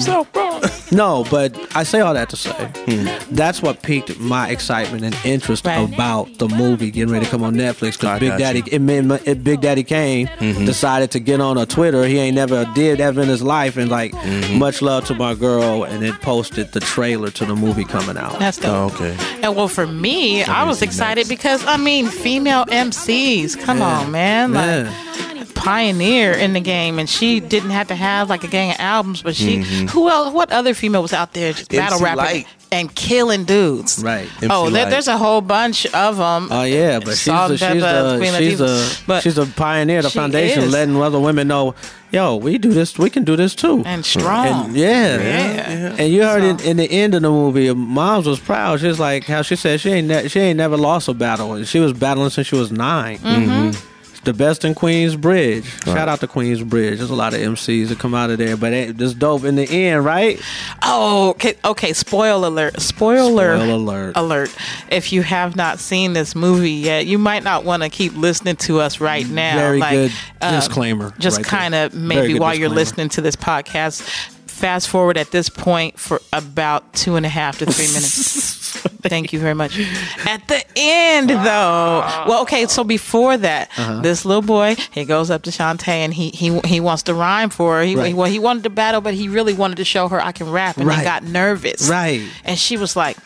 [0.92, 2.50] no, but I say all that to say
[2.86, 3.06] Hmm.
[3.34, 5.92] that's what piqued my excitement and interest Right.
[5.92, 7.92] about the movie getting ready to come on Netflix.
[7.98, 8.64] Because Big Daddy, you.
[8.72, 10.64] it made my- it, Big Daddy Kane Mm-hmm.
[10.64, 12.04] decided to get on a Twitter.
[12.06, 14.58] He ain't never did ever in his life, and like Mm-hmm.
[14.58, 18.38] much love to my girl, and it posted the trailer to the movie coming out.
[18.38, 18.92] That's dope.
[18.92, 19.16] Oh, okay.
[19.42, 21.28] And well, for me, I was excited next.
[21.28, 23.56] because I mean, female MCs.
[23.60, 24.52] Come on, man!
[24.52, 25.37] Like Yeah.
[25.58, 29.22] Pioneer in the game, and she didn't have to have like a gang of albums,
[29.22, 29.58] but she.
[29.58, 29.86] Mm-hmm.
[29.88, 30.32] Who else?
[30.32, 32.46] What other female was out there just battle rapping Light.
[32.72, 34.02] and killing dudes?
[34.02, 34.28] Right.
[34.48, 36.48] Oh, there, there's a whole bunch of them.
[36.50, 39.38] Oh yeah, but she's Salt the, and she's Pepper, the Queen she's a But she's
[39.38, 40.72] a pioneer, the foundation, is.
[40.72, 41.74] letting other women know,
[42.12, 43.82] yo, we do this, we can do this too.
[43.84, 44.66] and strong.
[44.66, 45.96] And yeah, Yeah.
[45.98, 48.80] And you heard So- in, in the end of the movie, Moms was proud.
[48.80, 51.62] She's like how she said she ain't ne- she ain't never lost a battle.
[51.64, 53.97] She was battling since she was 9 Mm-hmm.
[54.24, 55.64] The best in Queensbridge.
[55.84, 56.98] Shout out to Queensbridge.
[56.98, 59.64] There's a lot of MCs that come out of there, but it's dope in the
[59.68, 60.40] end, right?
[60.82, 61.54] Oh, okay.
[61.64, 61.92] Okay.
[61.92, 62.80] Spoiler alert.
[62.80, 64.12] Spoiler, Spoiler alert.
[64.16, 64.54] Alert.
[64.90, 68.56] If you have not seen this movie yet, you might not want to keep listening
[68.56, 69.56] to us right now.
[69.56, 73.20] Very Like, good uh, disclaimer Just right kind of maybe good while you're listening to
[73.20, 77.86] this podcast, fast forward at this point for about two and a half to three
[77.86, 78.56] minutes.
[79.02, 79.78] Thank you very much.
[80.26, 82.66] At the end, though, well, okay.
[82.66, 84.00] So before that, Uh-huh.
[84.02, 87.50] this little boy he goes up to Shante and he he he wants to rhyme
[87.50, 87.82] for her.
[87.84, 88.14] He, Right.
[88.14, 90.76] well, he wanted to battle, but he really wanted to show her I can rap,
[90.76, 90.98] and Right.
[90.98, 91.88] he got nervous.
[91.88, 92.22] Right.
[92.44, 93.16] And she was like,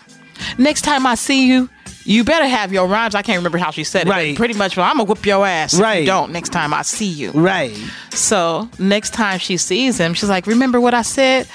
[0.59, 1.69] "Next time I see you."
[2.05, 3.15] You better have your rhymes.
[3.15, 4.11] I can't remember how she said it.
[4.11, 4.37] Right.
[4.37, 5.73] Pretty much, well, I'm gonna whip your ass.
[5.75, 6.07] If you Right.
[6.07, 7.31] don't next time I see you.
[7.33, 7.77] Right.
[8.11, 11.47] So next time she sees him, she's like, "Remember what I said?"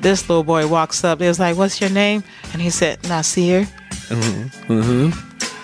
[0.00, 1.18] This little boy walks up.
[1.18, 3.66] They was like, "What's your name?" And he said, "Nasir."
[4.08, 5.10] Mm-hmm.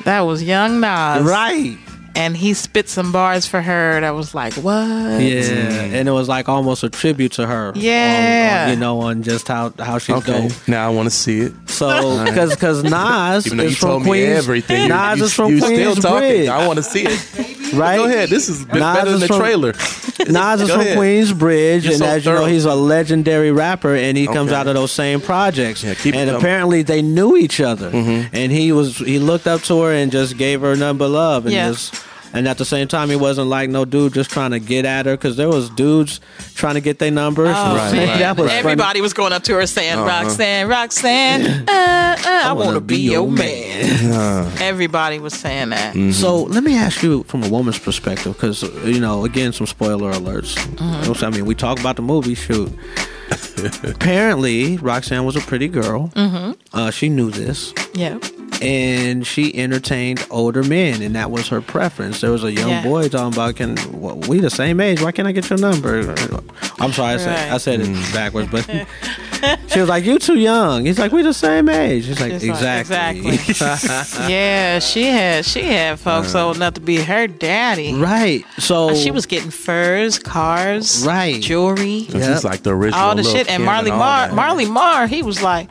[0.05, 1.79] That was young Nas, Right.
[2.17, 4.01] And he spit some bars for her.
[4.01, 7.73] That was like, "What?" Yeah, and it was like almost a tribute to her.
[7.75, 8.67] Yeah.
[8.67, 10.49] on, you know, on just how how she's Okay.
[10.49, 10.69] dope.
[10.69, 11.53] Now I want to see it.
[11.67, 15.25] So, because because Nas Even though is you from told Queens, me everything, Nas you,
[15.25, 16.19] is from you Queens still talking.
[16.29, 16.49] Bridge.
[16.49, 17.54] I want to see it.
[17.81, 17.97] right?
[17.97, 18.29] Go ahead.
[18.29, 19.73] This is b- Nas better than the from- trailer.
[20.29, 20.97] Nas is Go from ahead.
[20.99, 24.75] Queensbridge, and so as you know, he's a legendary rapper, and he comes out of
[24.75, 25.83] those same projects.
[25.83, 28.35] Yeah, keep and apparently, they knew each other, Mm-hmm.
[28.35, 31.53] and he was he looked up to her and just gave her number love, and
[31.55, 31.69] Yeah.
[31.71, 31.95] just.
[32.35, 35.07] And at the same time, he wasn't like no dude just trying to get at
[35.07, 36.21] her because there was dudes
[36.55, 37.55] trying to get their numbers.
[37.57, 38.21] Oh, Right, man.
[38.21, 38.59] right, was funny.
[38.59, 40.07] Everybody was going up to her saying, Uh-huh.
[40.25, 43.85] Roxanne, Roxanne, uh, uh, I, want to be your man.
[44.15, 45.95] Uh, Everybody was saying that.
[45.95, 46.13] Mm.
[46.13, 50.13] So let me ask you from a woman's perspective, because you know, again, some spoiler
[50.13, 50.57] alerts.
[50.77, 51.25] Mm-hmm.
[51.25, 52.35] I mean, we talk about the movie.
[52.35, 52.73] Shoot.
[53.85, 56.09] Apparently, Roxanne was a pretty girl.
[56.15, 56.53] Mm-hmm.
[56.73, 58.19] Uh, she knew this, Yeah.
[58.65, 62.21] And she entertained older men, and that was her preference.
[62.21, 62.83] There was a young Yeah.
[62.83, 65.01] boy talking about, "Can well, we the same age?
[65.03, 66.15] Why can't I get your number?"
[66.81, 67.53] I'm sorry, I said Right.
[67.53, 68.69] I said it backwards, but
[69.69, 72.45] she was like, "You too young." He's like, "We the same age." She's like, It's
[72.45, 73.39] like, "Exactly."
[74.33, 77.95] yeah, she had she had folks old enough to be her daddy.
[77.95, 78.45] right.
[78.59, 81.41] So Uh, She was getting furs, cars, Right.
[81.41, 82.37] jewelry, This Yep.
[82.37, 83.01] is like the original.
[83.05, 83.49] all the Lil' shit.
[83.51, 84.35] And Marley all Mar, that.
[84.35, 85.69] Marley Marl, he was like,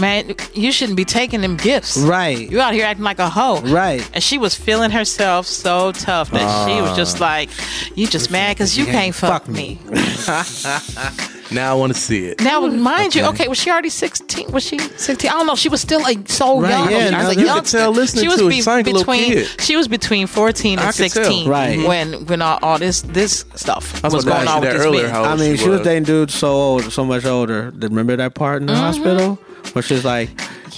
[0.00, 1.96] "Man, you shouldn't be taking them gifts.
[1.96, 2.50] Right.
[2.50, 3.60] You out here acting like a hoe.
[3.62, 4.06] Right.
[4.14, 6.96] And she was feeling herself so tough that she was Ah.
[6.96, 7.48] just like,
[7.94, 9.78] "You just mad because you can't fuck me."
[11.50, 12.40] Now I want to see it.
[12.40, 14.50] Now, mind you, okay, was she already sixteen?
[14.50, 15.30] Was she sixteen?
[15.30, 15.54] I don't know.
[15.54, 16.90] She was still like so Right, young.
[16.90, 18.86] yeah, she now was a you could tell listening she was to it, sound like
[18.86, 19.32] a little between.
[19.32, 19.60] kid.
[19.60, 21.08] She was between fourteen and could tell.
[21.24, 21.48] sixteen.
[21.48, 21.86] Right.
[21.86, 24.68] When when all, all this this stuff I was was gonna going ask on you
[24.68, 25.10] with that this earlier, man.
[25.12, 25.86] how old I mean, she she was was.
[25.86, 27.72] dating dudes so old, so much older.
[27.76, 28.82] Remember that part in the mm-hmm.
[28.82, 29.34] hospital
[29.72, 30.30] where she's like,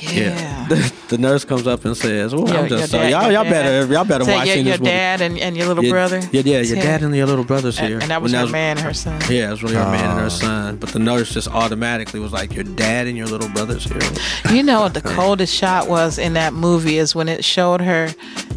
[0.02, 0.66] Yeah.
[0.68, 3.32] The, the nurse comes up and says, "Well, Your- I'm just so uh, dad- y'all,
[3.32, 5.84] y'all better, y'all better Said watch your, this your movie." dad and, and your little
[5.84, 6.20] Yeah, brother.
[6.32, 7.98] Yeah, yeah, your dad and your little brother's And, here.
[8.00, 9.20] and that was When her man and her son.
[9.30, 10.28] Yeah, it was really her man and her oh.
[10.28, 10.76] son.
[10.76, 13.98] But the nurse just automatically was like, "Your dad and your little brother's here."
[14.52, 18.10] You know what the coldest shot was in that movie is when it showed her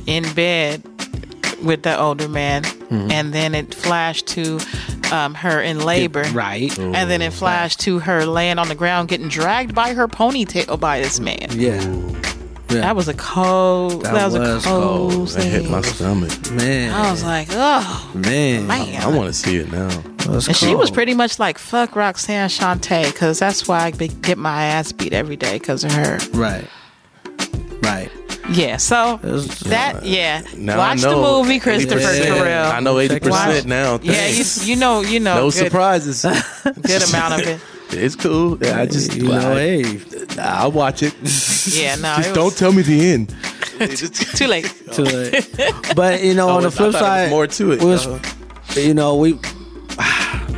[0.08, 0.84] in bed
[1.64, 3.10] with the older man, Mm-hmm.
[3.12, 4.60] and then it flashed to
[5.14, 6.24] um, her in labor.
[6.34, 6.78] Right.
[6.78, 10.78] And then it flashed to her laying on the ground getting dragged by her ponytail
[10.80, 11.48] by this man.
[11.52, 11.80] Yeah.
[12.70, 12.82] Yeah.
[12.82, 14.04] That was a cold.
[14.04, 15.12] That, That was, was a cold.
[15.14, 15.28] cold.
[15.30, 16.52] That hit my stomach.
[16.52, 16.94] man.
[16.94, 18.68] I was like, oh man.
[18.68, 19.02] man.
[19.02, 19.88] I want to see it now.
[19.90, 23.92] That was And she was pretty much like, fuck Roxanne Shante, because that's why I
[23.92, 26.18] be, get my ass beat every day because of her.
[26.34, 26.66] right.
[27.84, 28.10] Right.
[28.50, 29.18] Yeah, so
[29.66, 30.42] that, yeah.
[30.58, 32.72] Now Watch the movie, Christopher 80%.
[32.74, 34.00] I know eighty percent now.
[34.02, 36.24] Yeah, you, you know, you know, no good, surprises.
[36.82, 37.60] good amount of it.
[37.94, 38.58] It's cool.
[38.62, 40.00] Yeah, I just You know, I, hey,
[40.40, 41.14] I'll watch it.
[41.76, 43.36] Yeah, no, just it don't tell me the end.
[44.38, 44.74] too late.
[44.94, 45.46] Too late.
[45.96, 47.84] but you know, Oh, on the I flip thought was side, more to it.
[47.84, 48.80] was- Uh-huh.
[48.80, 49.34] you know, we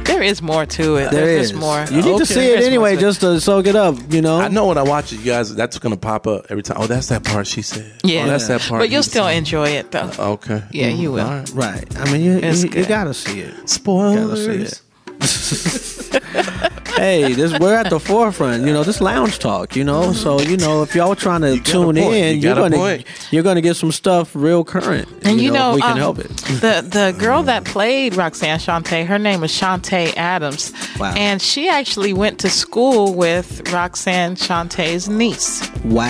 [0.06, 1.12] There is more to it.
[1.12, 1.86] there There's is more.
[1.90, 2.18] You need Okay.
[2.20, 3.96] to see it anyway, just to soak it up.
[4.10, 6.64] You know, I know when I watch it, you guys, that's gonna pop up every
[6.64, 6.78] time.
[6.80, 7.92] Oh, that's that part she said.
[8.04, 8.82] Oh, yeah, oh, that's that part.
[8.82, 9.38] But you'll still said.
[9.38, 10.12] enjoy it though.
[10.20, 10.64] Okay.
[10.72, 11.22] Yeah, you will.
[11.26, 11.50] All right.
[11.54, 12.00] right?
[12.00, 13.52] I mean, you you, you gotta see it.
[13.54, 14.82] Gotta see Spoilers.
[15.22, 16.70] it.
[16.98, 18.66] hey, this we're at the forefront.
[18.66, 19.76] You know, this lounge talk.
[19.76, 22.76] You know, so you know if y'all trying to got tune in, You you're gonna
[22.76, 23.06] point.
[23.32, 25.08] you're gonna get some stuff real current.
[25.24, 26.30] And you, know, we can um, help it.
[26.38, 31.14] the the girl that played Roxanne Shante, her name was Chanté Adams, Wow.
[31.16, 35.70] and she actually went to school with Roxanne Shante's niece.
[35.86, 36.10] Wow.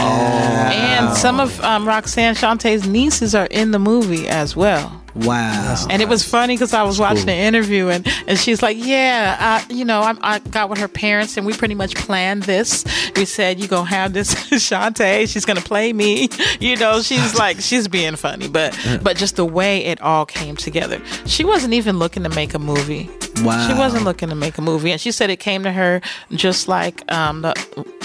[0.73, 5.02] And some of um, Roxanne Shante's nieces are in the movie as well.
[5.15, 5.75] Wow.
[5.89, 9.37] And it was funny because I was watching the interview and, and she's like, Yeah,
[9.39, 12.83] I, you know, I, I got with her parents and we pretty much planned this.
[13.15, 15.27] We said, You're going to have this Shante.
[15.31, 16.29] She's going to play me.
[16.59, 18.47] You know, she's like, she's being funny.
[18.47, 21.01] But, but just the way it all came together.
[21.25, 23.09] She wasn't even looking to make a movie.
[23.41, 23.67] Wow.
[23.67, 24.91] She wasn't looking to make a movie.
[24.91, 25.99] And she said it came to her
[26.31, 27.53] just like um, the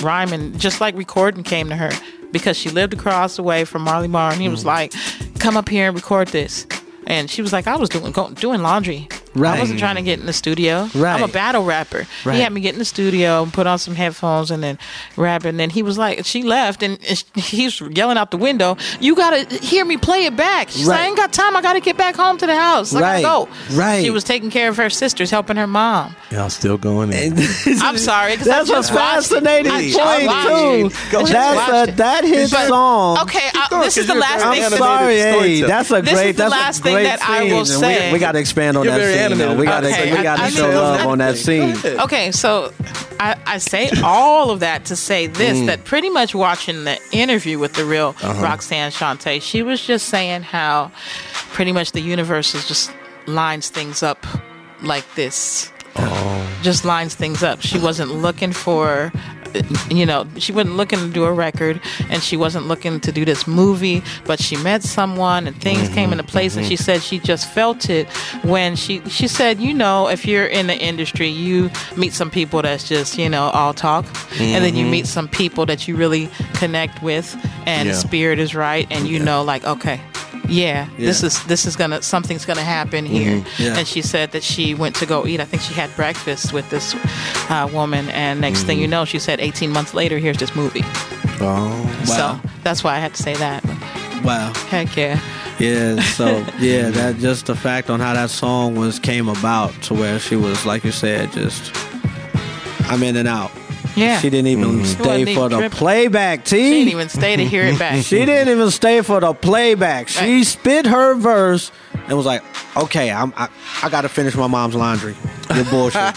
[0.02, 1.90] rhyming, just like recording came to her
[2.32, 4.32] because she lived across the way from Marley Marl.
[4.32, 4.52] And he Mm.
[4.52, 4.92] was like,
[5.38, 6.66] come up here and record this.
[7.08, 9.08] And she was like, I was doing doing laundry.
[9.38, 9.56] Right.
[9.56, 10.88] I wasn't trying to get in the studio.
[10.94, 12.06] I'm a battle rapper.
[12.24, 12.36] Right.
[12.36, 14.78] He had me get in the studio and put on some headphones and then
[15.16, 15.44] rap.
[15.44, 19.14] And then he was like, she left and and he's yelling out the window, You
[19.14, 20.70] got to hear me play it back.
[20.70, 21.56] She's like, I ain't got time.
[21.56, 22.94] I got to get back home to the house.
[22.94, 23.22] I Right.
[23.22, 23.76] gotta go.
[23.76, 24.02] Right.
[24.02, 26.16] She was taking care of her sisters, helping her mom.
[26.30, 27.38] Y'all still going in.
[27.80, 28.36] I'm sorry.
[28.36, 30.54] 'cause I That's a just watched fascinating I point just watched too.
[30.54, 31.16] it.
[31.16, 33.18] I just That's watched a that hit But- song.
[33.22, 34.64] Okay, uh, I, this is the you're last thing.
[34.64, 35.16] I'm sorry.
[35.18, 37.52] Hey, that's a This is the last thing great that I scene.
[37.54, 38.08] will say.
[38.08, 39.00] We, we got to expand on You're that
[39.36, 39.58] very scene.
[39.58, 39.58] animated.
[39.58, 39.88] We got to.
[39.88, 41.76] Okay, we got to I- I show love on that scene.
[41.84, 42.72] Okay, so
[43.20, 45.66] I, I say all of that to say this mm.
[45.66, 48.42] that pretty much watching the interview with the real uh-huh.
[48.42, 50.92] Roxanne Shante, she was just saying how
[51.52, 52.92] pretty much the universe is just
[53.26, 54.26] lines things up
[54.82, 55.72] like this.
[55.96, 56.58] Oh.
[56.62, 57.60] Just lines things up.
[57.60, 59.12] She wasn't looking for
[59.90, 61.80] you know, she wasn't looking to do a record
[62.10, 65.94] and she wasn't looking to do this movie, but she met someone and things mm-hmm,
[65.94, 66.56] came into place.
[66.56, 66.84] And she mm-hmm.
[66.84, 68.08] said she just felt it
[68.44, 72.62] when she she said, you know, if you're in the industry, you meet some people
[72.62, 74.04] that's just you know all talk,
[74.40, 74.90] and then you mm-hmm.
[74.92, 77.94] meet some people that you really connect with, and Yeah.
[77.94, 80.00] the spirit is right, and you know, like okay.
[80.48, 83.44] Yeah, this is this is gonna something's gonna happen here.
[83.58, 83.76] Yeah.
[83.76, 85.40] And she said that she went to go eat.
[85.40, 86.94] I think she had breakfast with this
[87.50, 90.82] uh, woman, and next thing you know, she said 18 months later, here's this movie.
[91.40, 92.40] Oh, wow.
[92.40, 93.64] So that's why I had to say that.
[94.24, 94.52] Wow.
[94.68, 95.20] Heck yeah.
[95.58, 96.26] Yeah, so
[96.58, 100.36] yeah, that just the fact on how that song was came about to where she
[100.36, 101.72] was like you said, just
[102.90, 103.50] I'm in and out.
[103.96, 104.20] Yeah.
[104.20, 104.78] She didn't even mm-hmm.
[104.78, 105.76] wasn't stay even for the tripping.
[105.76, 106.56] playback, T.
[106.56, 108.04] She didn't even stay to hear it back.
[108.04, 110.08] She didn't even stay for the playback.
[110.08, 110.46] She Right.
[110.46, 111.72] spit her verse
[112.06, 112.42] and was like,
[112.76, 113.48] "Okay, I'm I,
[113.82, 115.16] I got to finish my mom's laundry.
[115.54, 116.14] You're bullshit.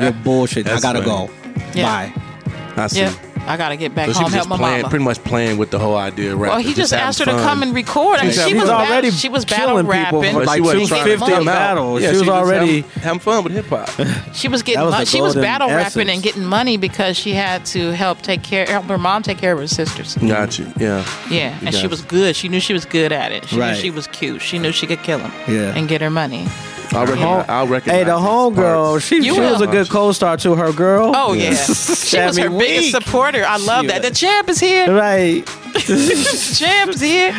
[0.00, 0.66] You're bullshit.
[0.68, 1.28] I gotta funny.
[1.28, 1.30] go.
[1.74, 2.10] Yeah.
[2.12, 2.29] Bye."
[2.76, 3.00] I see.
[3.00, 3.14] yeah.
[3.46, 4.90] I gotta get back So she home was help just my playing, mama.
[4.90, 6.34] pretty much playing with the whole idea.
[6.34, 7.42] Of well, he just having asked her to fun.
[7.42, 8.18] come and record.
[8.18, 8.78] I mean, She's she having was fun.
[8.78, 10.32] battle, already she was battle killing people rapping.
[10.34, 11.44] for like she wasn't She was trying getting to fifty money.
[11.46, 11.54] come out.
[11.58, 12.02] battles.
[12.02, 13.88] Yeah, She was already- having, having fun with hip hop.
[14.34, 17.32] She was getting That was she was golden battle rapping and getting money because she
[17.32, 20.16] had to help take care help her mom take care of her sisters.
[20.16, 20.64] Gotcha.
[20.64, 20.72] you.
[20.76, 21.04] Yeah.
[21.30, 22.36] Yeah, and she was good.
[22.36, 23.48] She knew she was good at it.
[23.48, 23.70] She Right.
[23.72, 24.42] knew she was cute.
[24.42, 25.32] She knew she could kill him.
[25.48, 25.74] Yeah.
[25.74, 26.46] and get her money.
[26.92, 27.46] I'll recognize.
[27.48, 31.12] I'll recognize Hey, the these homegirl, she, she was a good co-star to her girl.
[31.14, 33.44] Oh yeah, she was Had me her biggest supporter.
[33.46, 34.02] I love She that.
[34.02, 34.92] The champ is here.
[34.92, 35.46] Right.
[35.74, 37.30] Champ's here.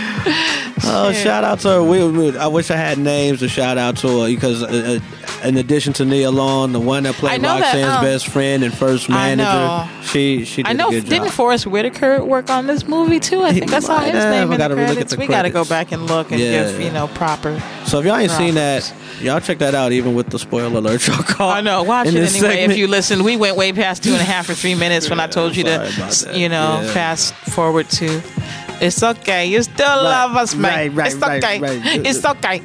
[0.84, 1.24] Oh, Shit.
[1.24, 1.84] shout out to her.
[1.84, 5.21] We, we, I wish I had names to shout out to her because, uh, uh,
[5.44, 8.64] in addition to Nia Long, the one that played know that, Roxanne's um, best friend
[8.64, 10.02] and first I manager, know.
[10.04, 10.88] she she did I know.
[10.90, 11.34] a good Didn't job.
[11.34, 13.44] Forest Whitaker work on this movie too?
[13.44, 14.32] I think that's saw might his have.
[14.32, 15.14] name I in gotta the credits.
[15.14, 16.70] the we got to go back and look and Yeah.
[16.72, 17.62] give you know proper.
[17.86, 19.92] So if y'all ain't seen that, y'all check that out.
[19.92, 21.58] Even with the spoiler alert, y'all caught.
[21.58, 21.84] I know.
[21.84, 22.28] Watch it anyway.
[22.28, 22.72] segment.
[22.72, 25.20] If you listen, we went way past two and a half or three minutes when
[25.20, 26.36] I told you to, Sorry about s- that.
[26.36, 26.94] you know, Yeah.
[26.94, 28.22] fast forward to.
[28.80, 29.46] It's okay.
[29.48, 30.72] You still love us, man.
[30.72, 31.60] right, right, it's okay.
[31.60, 31.82] right.
[32.06, 32.62] It's okay.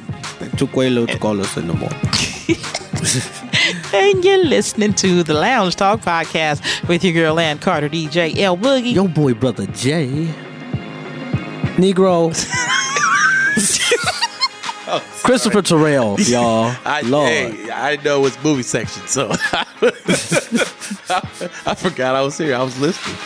[0.57, 1.99] Tukwelo to call us in the morning.
[3.93, 8.57] And you're listening to the Lounge Talk podcast with your girl Ann Carter, DJ L
[8.57, 8.93] Boogie.
[8.93, 10.07] Your boy, brother Jay,
[11.77, 12.29] Negro,
[14.87, 16.75] oh, Christopher Terrell, y'all.
[16.85, 17.29] I, Lord.
[17.29, 19.65] hey, I know it's movie section, so I
[21.75, 22.55] forgot I was here.
[22.55, 23.17] I was listening.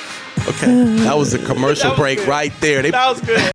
[0.48, 2.28] Okay, that was a commercial was break good.
[2.28, 2.82] right there.
[2.82, 3.51] They, That was good.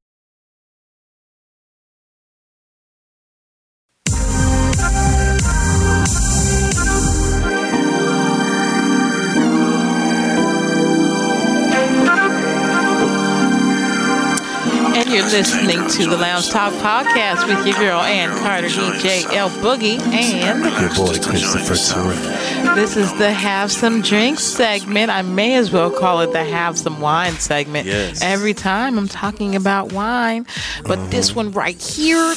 [15.16, 19.98] You're listening to the Lounge Talk podcast with your girl Ann Carter, DJ L Boogie,
[19.98, 22.74] and Your boy Christopher Terrell.
[22.74, 25.10] this is the Have Some Drinks segment.
[25.10, 27.86] I may as well call it the Have Some Wine segment.
[27.86, 28.20] Yes.
[28.20, 30.44] Every time I'm talking about wine,
[30.82, 31.08] but mm-hmm.
[31.08, 32.34] this one right here,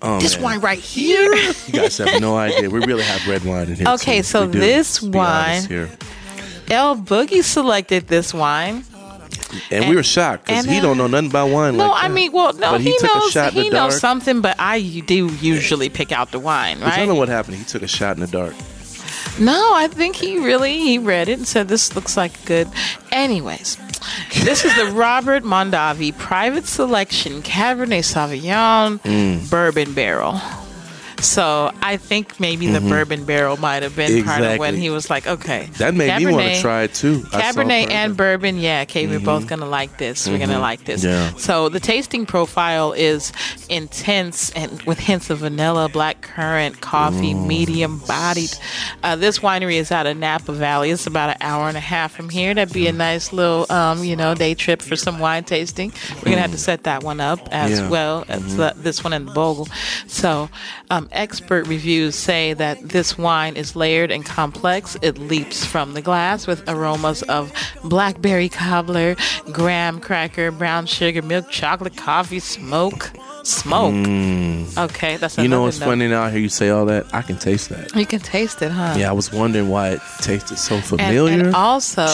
[0.00, 0.42] Oh, this man.
[0.44, 1.30] wine right here.
[1.66, 2.70] You guys have no idea.
[2.70, 3.88] We really have red wine in here.
[3.88, 4.22] Okay, too.
[4.22, 5.90] so We this wine-
[6.70, 8.84] L Boogie selected this wine.
[9.70, 11.76] And, we were shocked because he uh, don't know nothing about wine.
[11.76, 14.40] No, like I mean, well, no, But he, he took a knows he knows something,
[14.40, 17.06] but I do usually pick out the wine, But Tell right?
[17.06, 17.56] them what happened.
[17.56, 18.54] He took a shot in the dark.
[19.38, 22.68] No, I think he really he read it and said this looks like good.
[23.12, 23.76] Anyways,
[24.42, 29.50] this is the Robert Mondavi Private Selection Cabernet Sauvignon Mm.
[29.50, 30.40] Bourbon Barrel.
[31.20, 34.80] So I think maybe the bourbon barrel might have been part of when Mm-hmm.
[34.82, 37.20] He was like, okay, That made me want to Cabernet- try it too.
[37.20, 38.58] Cabernet and bourbon.
[38.58, 38.82] yeah.
[38.82, 40.26] Okay, we're both gonna like this.
[40.28, 41.04] We're gonna like this.
[41.04, 41.34] Yeah.
[41.34, 43.32] So the tasting profile is
[43.68, 48.52] intense and with hints of vanilla, black currant, coffee, medium bodied.
[49.02, 50.90] Uh, this winery is out of Napa Valley.
[50.90, 52.54] It's about an hour and a half from here.
[52.54, 55.92] That'd be a nice little, um, you know, day trip for some wine tasting.
[56.16, 57.88] We're gonna have to set that one up as Yeah.
[57.88, 59.68] well as the, this one in the Bogle.
[60.06, 60.48] So,
[60.90, 64.96] um, expert reviews say that this wine is layered and complex.
[65.02, 67.52] It leaps from the glass with aromas of
[67.84, 69.16] blackberry cobbler,
[69.52, 73.10] graham cracker, brown sugar, milk, chocolate, coffee, smoke.
[73.42, 73.94] Smoke.
[74.78, 75.42] Okay, that's Mm.
[75.42, 75.86] You know what's note.
[75.86, 76.28] funny now?
[76.28, 77.06] Here you say all that.
[77.12, 77.94] I can taste that.
[77.96, 78.94] You can taste it, huh?
[78.98, 81.32] Yeah, I was wondering why it tasted so familiar.
[81.46, 82.06] and also,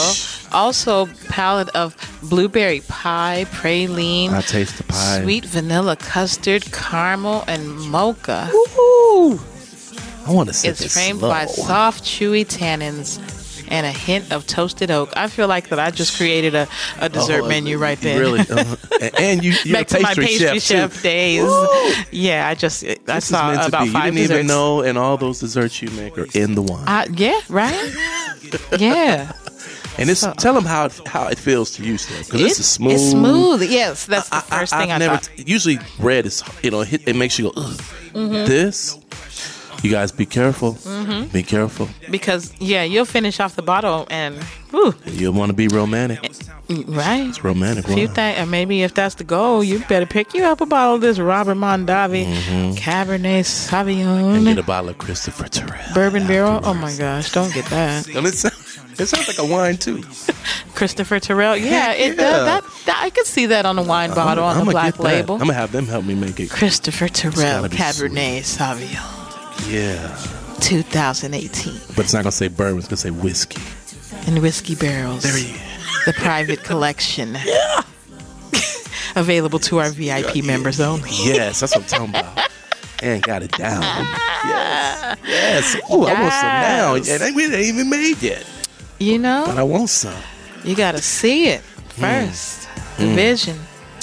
[0.53, 5.23] also palette of blueberry pie, praline, I taste the pie.
[5.23, 8.49] sweet vanilla custard, caramel, and mocha.
[8.53, 11.29] I want to sip It's it framed slow.
[11.31, 13.18] by soft, chewy tannins
[13.69, 15.12] and a hint of toasted oak.
[15.17, 16.69] I feel like that I just created a,
[17.01, 18.21] a dessert Oh, menu right there.
[18.21, 18.77] Really, uh,
[19.19, 20.62] and- you, you're Back a to my pastry, chef,
[20.93, 21.45] chef, days.
[22.11, 23.91] Yeah, I just I This saw about be.
[23.91, 24.31] five You didn't desserts.
[24.35, 26.85] even know, and all those desserts you make are in the wine.
[26.87, 27.95] Uh, yeah, right.
[28.79, 29.33] yeah.
[29.99, 32.93] And it's So- tell them how how it feels to you, because this is smooth.
[32.93, 33.62] It's smooth.
[33.62, 35.17] Yes, that's the I, first thing I, I've never.
[35.17, 35.49] thought.
[35.49, 37.53] Usually, red is you know hit, it makes you go.
[37.57, 37.81] Ugh.
[38.12, 38.45] Mm-hmm.
[38.45, 38.99] This,
[39.87, 40.76] you guys be careful.
[41.32, 41.89] Be careful.
[42.11, 44.34] Because yeah, you'll finish off the bottle and
[44.70, 46.20] whew, You want to be romantic.
[46.89, 47.26] right.
[47.28, 47.87] It's romantic.
[47.87, 48.14] Few wine.
[48.14, 51.01] thing, and maybe if that's the goal, you better pick you up a bottle of
[51.01, 52.26] this Robert Mondavi
[52.74, 54.34] Cabernet Mm-hmm.
[54.37, 55.95] And get a bottle of Christopher Terrell.
[55.95, 56.61] bourbon barrel.
[56.64, 58.07] Oh my gosh, don't get that.
[58.12, 58.55] Don't it sound,
[58.99, 60.03] it sounds like a wine too.
[60.74, 61.57] Christopher Terrell.
[61.57, 62.22] Yeah, it Yeah.
[62.22, 62.47] does.
[62.47, 65.34] That, that I could see that on a wine bottle on I'ma the black label.
[65.37, 66.51] I'm gonna have them help me make it.
[66.51, 69.16] Christopher Terrell Cabernet Sauvignon
[69.68, 70.16] Yeah,
[70.61, 72.78] 2018 but it's not gonna say bourbon.
[72.78, 73.61] It's gonna say whiskey.
[74.26, 75.22] in whiskey barrels.
[75.24, 75.54] There you.
[76.07, 77.36] the private collection.
[79.16, 81.11] Available to our VIP members only.
[81.12, 82.48] Yes, that's what I'm talking about.
[83.02, 83.82] And got it down.
[83.82, 85.18] Yes.
[85.26, 85.76] Yes.
[85.92, 86.94] Ooh, I want some now.
[86.94, 87.20] Yes.
[87.20, 88.46] And we ain't even made yet.
[88.98, 89.44] You know?
[89.46, 90.14] But I want some.
[90.64, 91.62] you got to see it
[91.96, 92.26] Mm.
[92.28, 92.68] first.
[92.98, 93.59] The vision.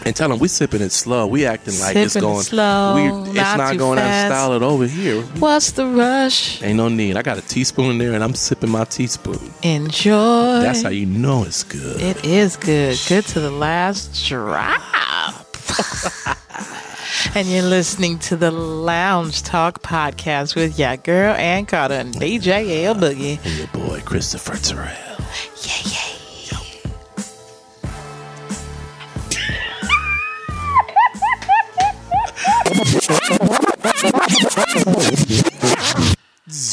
[0.06, 1.28] And tell them we sipping it slow.
[1.28, 4.30] We acting like it's Sipping it going slow, We, it's not not, going fast.
[4.30, 5.22] that style it over here.
[5.40, 6.62] What's the rush?
[6.62, 7.16] Ain't no need.
[7.16, 9.40] I got a teaspoon in there, and I'm sipping my teaspoon.
[9.62, 10.60] Enjoy.
[10.60, 12.02] That's how you know it's good.
[12.02, 13.00] It is good.
[13.08, 14.82] Good to the last drop.
[17.36, 22.84] and you're listening to the Lounge Talk podcast with your girl Ann Carter and DJ
[22.84, 23.40] L Boogie.
[23.46, 24.88] And your boy Christopher Terrell.
[25.64, 26.00] Yeah, yeah.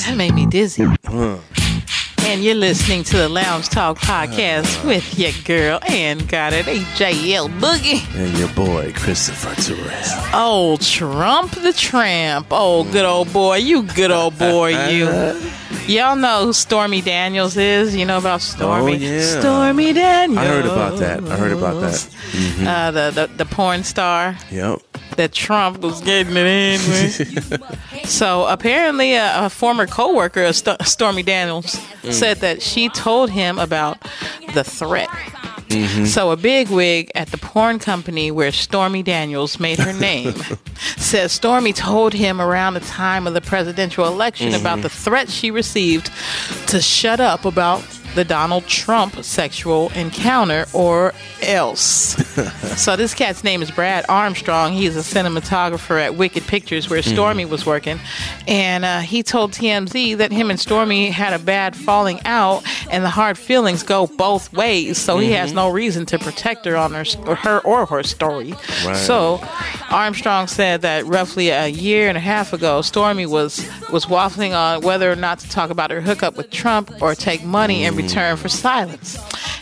[0.00, 0.86] That made me dizzy.
[2.22, 7.48] And you're listening to the Lounge Talk podcast with your girl and got Goddard, AJL
[7.58, 8.04] Boogie.
[8.14, 10.30] And your boy Christopher Terrell.
[10.34, 12.48] Oh, Trump the Tramp.
[12.50, 13.56] Oh, good old boy.
[13.56, 15.06] You good old boy, you.
[15.86, 17.96] Y'all know who Stormy Daniels is?
[17.96, 18.92] You know about Stormy?
[18.92, 19.40] Oh, yeah.
[19.40, 20.38] Stormy Daniels.
[20.38, 21.24] I heard about that.
[21.24, 21.94] I heard about that.
[21.94, 22.66] Mm-hmm.
[22.66, 24.82] Uh, the, the, the porn star Yep.
[25.20, 28.04] That Trump was getting it in with.
[28.08, 32.14] so apparently, a, a former coworker of St- Stormy Daniels Mm.
[32.14, 33.98] said that she told him about
[34.54, 35.10] the threat.
[35.68, 36.06] Mm-hmm.
[36.06, 40.32] So a bigwig at the porn company where Stormy Daniels made her name
[40.96, 44.60] says Stormy told him around the time of the presidential election Mm-hmm.
[44.62, 46.10] about the threat she received
[46.68, 47.82] to shut up about
[48.14, 51.80] the Donald Trump sexual encounter or else.
[52.76, 54.72] so this cat's name is Brad Armstrong.
[54.72, 57.98] He's a cinematographer at Wicked Pictures where Stormy was working.
[58.46, 63.04] And uh, he told TMZ that him and Stormy had a bad falling out and
[63.04, 64.98] the hard feelings go both ways.
[64.98, 68.52] So he has no reason to protect her on her, or her or her story.
[68.84, 68.96] Right.
[68.96, 69.40] So
[69.90, 74.82] Armstrong said that roughly a year and a half ago, Stormy was was waffling on
[74.82, 78.36] whether or not to talk about her hookup with Trump or take money in return
[78.36, 79.18] for silence.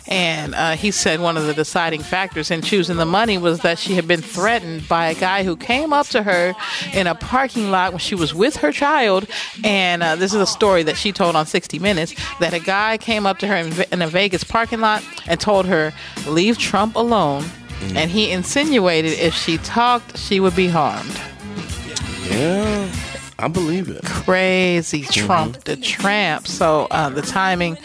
[0.08, 3.78] And uh, he said one of the deciding factors in choosing the money was that
[3.78, 6.54] she had been threatened by a guy who came up to her
[6.94, 9.26] in a parking lot when she was with her child.
[9.64, 12.96] And uh, this is a story that she told on 60 Minutes that a guy
[12.98, 15.92] came up to her in, in a Vegas parking lot and told her,
[16.26, 17.44] Leave Trump alone.
[17.94, 21.20] And he insinuated if she talked, she would be harmed.
[22.28, 23.07] Yeah.
[23.38, 24.04] I believe it.
[24.04, 25.26] Crazy Mm-hmm.
[25.26, 26.46] Trump the tramp.
[26.46, 27.76] So uh, the timing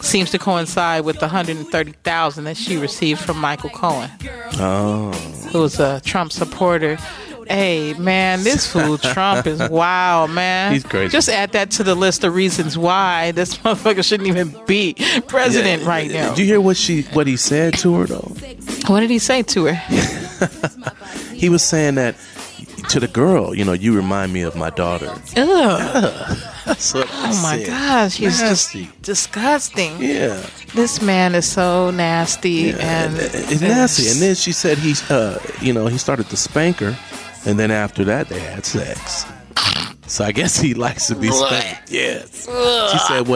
[0.00, 4.10] seems to coincide with the 130,000 that she received from Michael Cohen,
[4.58, 5.10] Oh.
[5.52, 6.96] who's a Trump supporter.
[7.48, 10.72] Hey man, this fool Trump is wild, man.
[10.72, 11.10] He's crazy.
[11.10, 14.94] Just add that to the list of reasons why this motherfucker shouldn't even be
[15.26, 16.30] president right now.
[16.30, 18.32] Did you hear what she what he said to her though?
[18.86, 19.74] What did he say to her?
[21.34, 22.14] He was saying that
[22.92, 25.08] to the girl, you know, you remind me of my daughter.
[25.36, 26.38] Ugh.
[26.66, 27.66] That's what I Oh my said.
[27.66, 28.84] gosh, he's Nasty.
[28.84, 29.92] just disgusting.
[30.00, 30.40] Yeah.
[30.74, 34.08] This man is so nasty and It's nasty.
[34.08, 36.96] And then she said he's uh you know, he started to spank her
[37.46, 39.24] and then after that they had sex.
[40.06, 41.90] So I guess he likes to be spanked.
[41.90, 42.46] Yes.
[42.92, 43.26] She said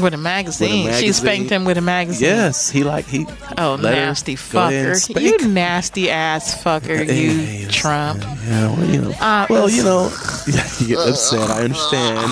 [0.00, 0.68] with a magazine.
[0.68, 1.06] with a magazine.
[1.06, 2.28] She spanked him with a magazine.
[2.28, 3.26] Yes, he like he
[3.58, 5.20] Oh, nasty go ahead and fucker.
[5.20, 7.74] You nasty ass fucker, you Yes.
[7.74, 8.22] Trump.
[8.22, 9.10] Yeah, well, you know.
[9.12, 10.10] Uh, well, you know,
[10.78, 11.50] you get upset.
[11.50, 12.30] I understand.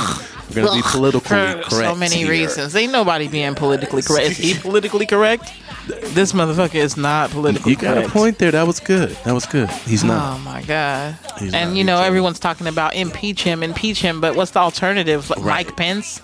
[0.55, 1.71] We're gonna be politically correct.
[1.73, 2.29] so many here.
[2.31, 2.77] reasons.
[2.77, 4.31] Ain't nobody being politically correct.
[4.33, 5.51] Is he politically correct?
[5.87, 7.83] This motherfucker is not politically correct.
[7.83, 8.09] You got correct.
[8.09, 8.51] a point there.
[8.51, 9.11] That was good.
[9.25, 9.71] That was good.
[9.71, 10.37] He's not.
[10.37, 11.17] Oh my god!
[11.39, 14.21] He's and you know everyone's talking about impeach him, impeach him.
[14.21, 15.31] But what's the alternative?
[15.31, 16.21] Like Mike Pence,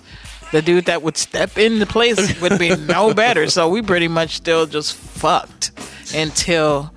[0.51, 3.47] the dude that would step in the place, would be no better.
[3.49, 5.71] So we pretty much still just fucked
[6.15, 6.91] until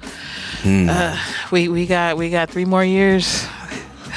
[0.62, 0.88] Hmm.
[0.88, 1.18] uh,
[1.50, 3.44] we we got we got three more years.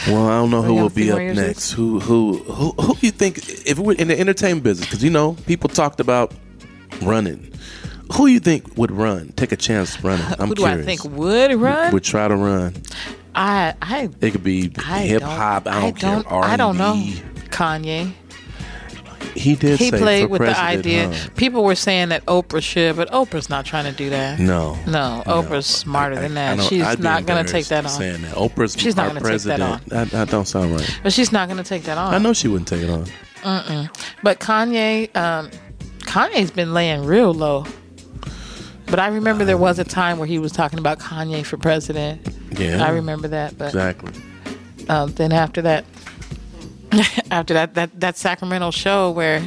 [0.08, 1.72] Well, I don't know who We will be up next.
[1.72, 4.88] Who who who who you think if we're in the entertainment business?
[4.88, 6.34] Because you know people talked about
[7.02, 7.52] running.
[8.14, 9.30] Who you think would run?
[9.36, 10.24] Take a chance running.
[10.38, 10.82] I'm Who do curious.
[10.82, 11.92] I think would run?
[11.92, 12.76] would try to run?
[13.34, 15.66] I I It could be I hip don't- hop.
[15.68, 16.24] I don't, care.
[16.28, 16.52] R&B.
[16.54, 16.94] I don't know.
[17.50, 18.12] Kanye.
[19.36, 19.80] He did.
[19.80, 21.12] He played with the idea.
[21.12, 21.30] huh?
[21.36, 24.40] People were saying that Oprah should, but Oprah's not trying to do that.
[24.40, 24.78] No.
[24.88, 26.60] No, Oprah's smarter than that.
[26.60, 27.92] I She's not going to take that on.
[27.92, 29.86] Saying that Oprah's She's not gonna take that president.
[29.88, 31.00] That, that don't sound right.
[31.04, 32.14] But she's not going to take that on.
[32.14, 33.06] I know she wouldn't take it on.
[34.24, 35.52] But Kanye, um,
[36.00, 37.66] Kanye's been laying real low.
[38.88, 42.28] But I remember there was a time where he was talking about Kanye for president.
[42.58, 42.86] Yeah.
[42.86, 43.58] I remember that.
[43.58, 44.14] But Exactly.
[44.90, 45.86] um, then after that,
[47.32, 49.42] after that, that that Sacramento show where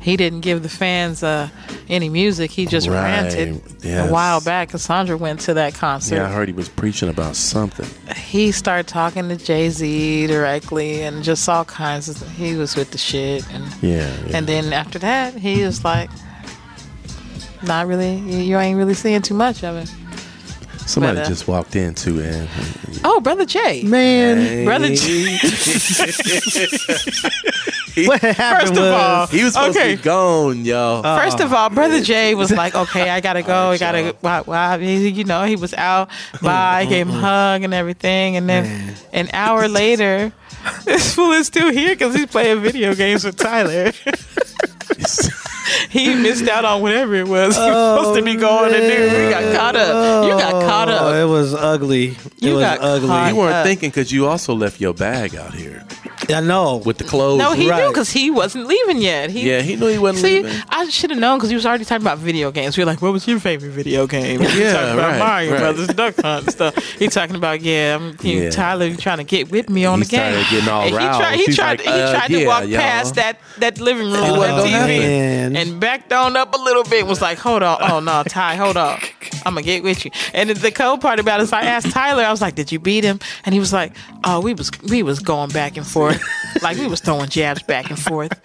[0.00, 1.48] he didn't give the fans uh,
[1.88, 3.02] any music, he just Right.
[3.02, 4.08] ranted Yes.
[4.08, 4.70] a while back.
[4.70, 6.16] Cassandra went to that concert.
[6.16, 7.86] Yeah, I heard he was preaching about something.
[8.16, 12.16] he started talking to Jay Z directly and just all kinds of.
[12.32, 14.10] He was with the shit, and Yeah.
[14.26, 14.36] yeah.
[14.38, 16.08] and then after that, he was like,
[17.62, 18.16] not really.
[18.16, 19.92] You, you ain't really seeing too much of it.
[20.90, 22.48] Somebody but, uh, just walked in too, and
[23.04, 25.38] Oh, brother Jay, Man, brother Jay.
[28.06, 29.92] what happened First of all, he was supposed Okay.
[29.92, 31.00] to be gone, yo.
[31.02, 33.70] First of all, brother Jay was like, "Okay, I gotta go.
[33.70, 34.74] I gotta." Wow, wow.
[34.76, 36.08] You know, he was out.
[36.42, 36.86] Bye.
[36.86, 40.32] Gave him a hug and everything, and then an hour later,
[40.84, 43.92] this fool is still here because he's playing video games with Tyler.
[45.90, 49.08] he missed out on whatever it was he was supposed to be going to do.
[49.08, 50.24] He got caught up.
[50.24, 51.14] You got caught Oh, up.
[51.14, 52.08] it was ugly.
[52.08, 53.28] It You was got ugly.
[53.30, 55.84] you weren't uh, thinking because you also left your bag out here
[56.34, 56.76] I know.
[56.84, 57.38] with the clothes.
[57.38, 59.30] No, he knew because he wasn't leaving yet.
[59.30, 60.62] He, yeah, he knew he wasn't See, leaving.
[60.68, 62.76] I should have known because he was already talking about video games.
[62.76, 65.50] We were like, "What was your favorite video game?" He Yeah, talking about right, Mario
[65.52, 65.60] right.
[65.60, 66.76] Brothers, Duck Hunt and stuff.
[66.98, 68.50] He talking about, yeah, I'm, he, Yeah.
[68.50, 70.44] Tyler you trying to get with me on He the game.
[70.50, 72.80] getting all And he tried, he tried, like, he uh, tried to yeah, walk y'all.
[72.80, 76.54] past that that living room It with wasn't that gonna TV and backed on up
[76.54, 77.06] a little bit.
[77.06, 78.98] Was like, hold on, oh no, Ty, hold on,
[79.44, 80.10] I'm gonna get with you.
[80.34, 82.70] And the- the cold part about it is, I asked Tyler, I was like, did
[82.70, 83.18] you beat him?
[83.44, 83.92] And he was like,
[84.24, 86.19] oh, we was we was going back and forth,
[86.62, 88.40] like we was throwing jabs back and forth.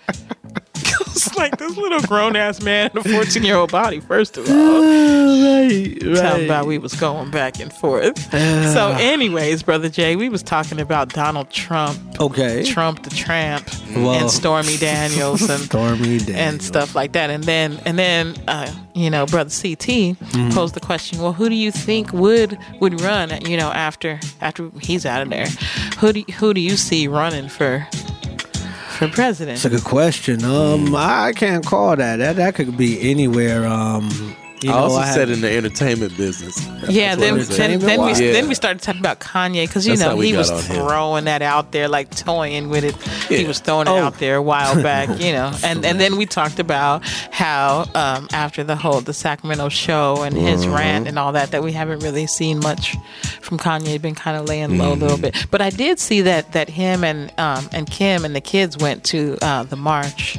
[1.01, 4.47] It's like this little grown ass man in a 14 year old body, first of
[4.49, 4.55] all.
[4.81, 8.17] right, Talking about we was going back and forth.
[8.31, 12.63] so, anyways, brother Jay, we was talking about Donald Trump, Okay.
[12.63, 14.13] Trump the Tramp, Whoa.
[14.13, 16.29] and Stormy Daniels, and Stormy Daniels.
[16.29, 17.29] and stuff like that.
[17.29, 20.49] And then and then uh, you know, brother CT Mm-hmm.
[20.51, 23.29] posed the question, well, who do you think would would run?
[23.45, 25.47] You know, after after he's out of there,
[25.99, 27.87] who do who do you see running for
[28.95, 29.61] for president?
[29.61, 30.43] That's a good question.
[30.43, 32.17] Um, I can't call that.
[32.17, 33.65] That that could be anywhere.
[33.65, 36.57] Um, you I know, also I said in the entertainment business.
[36.89, 37.81] Yeah, That's then then, said.
[37.81, 38.31] then we Yeah.
[38.33, 40.75] then we started talking about Kanye because you That's know he was on him.
[40.77, 42.95] throwing that out there, like toying with it.
[43.27, 43.97] He was throwing it Oh.
[43.97, 45.51] out there a while back, you know.
[45.63, 50.35] And and then we talked about how um, after the whole the Sacramento show and
[50.35, 50.73] his Mm-hmm.
[50.73, 52.95] rant and all that, that we haven't really seen much
[53.41, 54.01] from Kanye.
[54.01, 55.21] Been kind of laying low a little Mm-hmm.
[55.21, 58.77] bit, but I did see that that him and um, and Kim and the kids
[58.77, 60.37] went to uh, the march.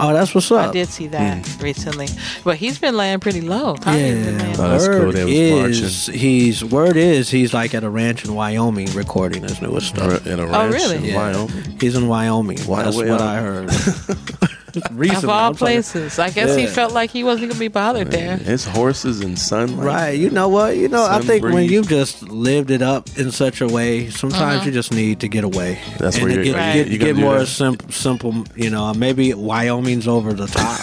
[0.00, 0.68] Oh, that's what's up.
[0.70, 1.62] I did see that Mm.
[1.62, 2.08] recently,
[2.44, 3.74] but he's been laying pretty low.
[3.76, 4.68] Kanye's been laying Yeah, Oh, low.
[4.70, 4.98] that's cool.
[5.00, 5.24] word They
[5.64, 9.88] was is he's word is he's like at a ranch in Wyoming recording his newest
[9.88, 10.26] stuff.
[10.26, 10.96] In a ranch really?
[10.96, 11.16] in Yeah.
[11.16, 11.76] Wyoming.
[11.80, 12.58] He's in Wyoming.
[12.60, 13.70] Why- That's where- what I heard.
[14.90, 16.18] Recently, of all I'm talking- places.
[16.18, 18.38] I guess he felt like he wasn't gonna be bothered there.
[18.44, 19.84] It's horses and sunlight.
[19.86, 20.10] Right.
[20.18, 20.76] You know what?
[20.76, 24.10] You know, I Sun think when you've just lived it up in such a way,
[24.10, 24.66] sometimes Uh-huh.
[24.66, 25.78] you just need to get away.
[25.98, 26.72] That's and where to you're- get, Right.
[26.74, 28.44] get, you're get more simple, simple.
[28.56, 30.80] You know, maybe Wyoming's over the top.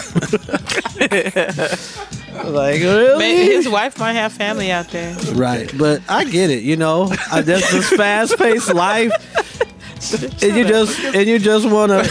[2.44, 3.18] like really?
[3.18, 5.14] Man, his wife might have family out there.
[5.34, 6.62] Right, but I get it.
[6.62, 9.12] You know, I, that's this fast-paced life,
[10.42, 12.04] and you just and you just wanna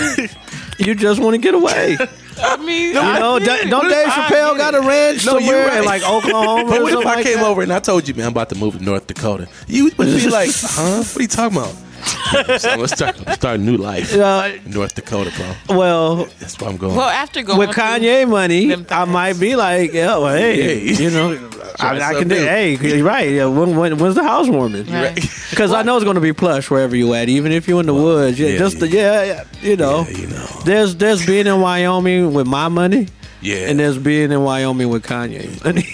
[0.77, 1.97] you just want to get away.
[2.39, 5.79] I mean, You know, Da- don't Dave Chappelle got a ranch No, you're somewhere right.
[5.79, 6.69] in like Oklahoma?
[6.69, 7.45] But what if I like came that?
[7.47, 9.47] over and I told you, man, I'm about to move to North Dakota?
[9.67, 10.97] You would be like, huh?
[11.03, 11.75] What are you talking about?
[12.59, 15.77] so let's start, start a new life Uh, in North Dakota, bro.
[15.77, 16.95] well, That's where I'm going.
[16.95, 21.03] well, after going with through- Kanye money, I might be like, yeah, well, hey, Hey.
[21.03, 21.49] you know,
[21.79, 22.35] I, I can do.
[22.35, 22.41] new.
[22.41, 23.29] Hey, you're right.
[23.29, 24.87] Yeah, when, when, when's the housewarming?
[24.91, 25.15] Right.
[25.51, 27.85] Because I know it's going to be plush wherever you at, even if you're in
[27.85, 28.39] the woods.
[28.39, 30.05] Yeah, yeah, just the, yeah, yeah, you know.
[30.09, 30.45] Yeah, you know.
[30.65, 33.07] There's there's being in Wyoming with my money,
[33.41, 33.69] Yeah.
[33.69, 35.47] and there's being in Wyoming with Kanye.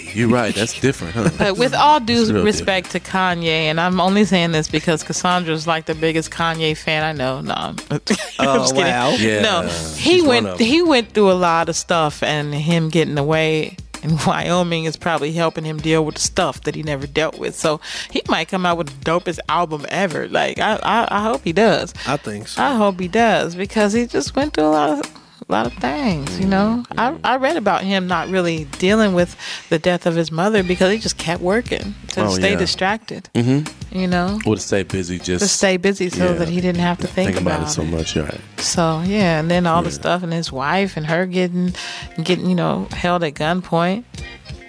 [0.14, 0.54] You're right.
[0.54, 1.30] That's different, huh?
[1.38, 5.66] But with all due real respect to Kanye, and I'm only saying this because Cassandra's
[5.66, 7.40] like the biggest Kanye fan I know.
[7.40, 8.90] No, I'm Oh, just kidding.
[8.90, 9.10] wow.
[9.18, 13.18] Yeah, no, he one went he went through a lot of stuff, and him getting
[13.18, 17.38] away in Wyoming is probably helping him deal with the stuff that he never dealt
[17.38, 17.54] with.
[17.54, 17.80] So
[18.10, 20.28] he might come out with the dopest album ever.
[20.28, 21.92] Like I, I, I hope he does.
[22.06, 22.62] I think so.
[22.62, 25.72] I hope he does because he just went through a lot of a lot of
[25.74, 26.38] things.
[26.40, 29.36] You know, I I read about him not really dealing with
[29.68, 32.58] the death of his mother because he just kept working to Oh, stay yeah.
[32.58, 33.28] distracted.
[33.34, 33.98] Mm-hmm.
[33.98, 36.32] You know, Or to stay busy just to stay busy so yeah.
[36.32, 38.16] that he didn't have to think, think about, it so much.
[38.16, 38.40] Right.
[38.58, 41.74] So yeah, and then all the stuff and his wife and her getting
[42.22, 44.04] getting you know held at gunpoint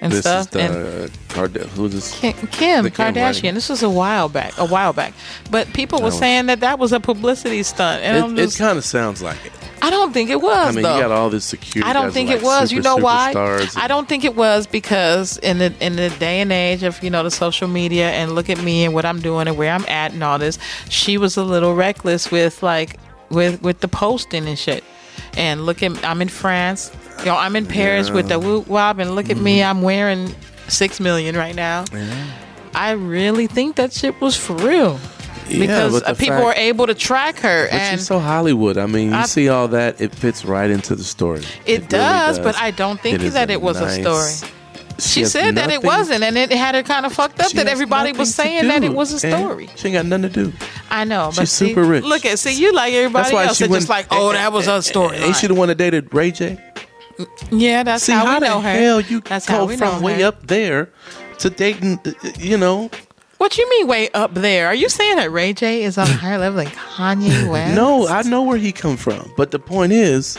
[0.06, 0.42] and This stuff.
[0.42, 2.20] is the and uh, Card- who's this?
[2.20, 3.44] Kim, Kim Kim, Kardashian.
[3.44, 3.54] right?
[3.54, 5.14] This was a while back, a while back.
[5.52, 8.78] But people were was- saying that that was a publicity stunt, and It, it kind
[8.78, 9.52] of sounds like it.
[9.82, 10.68] I don't think it was.
[10.70, 10.96] I mean, though.
[10.96, 11.88] you got all this security.
[11.88, 12.72] I don't think like it was.
[12.72, 13.34] you know why?
[13.76, 17.10] I don't think it was because in the in the day and age of you
[17.10, 19.86] know the social media and look at me and what I'm doing and where I'm
[19.88, 20.58] at and all this,
[20.90, 22.98] she was a little reckless with like
[23.30, 24.84] with with the posting and shit.
[25.38, 26.90] And look at I'm in France,
[27.24, 29.70] know I'm in Paris with the whoop wop and look at me Mm-hmm.
[29.78, 30.36] I'm wearing
[30.68, 31.86] six million right now.
[32.74, 35.00] I really think that shit was for real.
[35.48, 38.78] Yeah, Because uh, people fact- were able to track her, But and she's so Hollywood.
[38.80, 41.44] I mean, you I- see all that, it fits right into the story.
[41.66, 44.32] It really does, but I don't think is that it was a story.
[44.98, 47.68] She She said that it wasn't, and it had her kind of fucked up that
[47.68, 49.70] everybody was saying that it was a story.
[49.76, 50.54] She ain't got nothing to do.
[50.90, 52.04] I know, but She's see, super rich.
[52.06, 53.58] Look at see you like everybody That's why else.
[53.58, 53.82] she went.
[53.82, 55.18] just like, oh, that was a story.
[55.18, 56.58] Ain't she the one that dated Ray J?
[57.52, 58.70] Yeah, that's See how, how, we the know her.
[58.72, 60.28] hell you that's how go we know from way her.
[60.28, 60.90] up there
[61.40, 62.00] to dating?
[62.06, 62.90] uh, You know,
[63.38, 64.68] What you mean way up there?
[64.68, 67.76] Are you saying that Ray J is on a higher level than Kanye West?
[67.76, 70.38] no, I know where he come from, but the point is,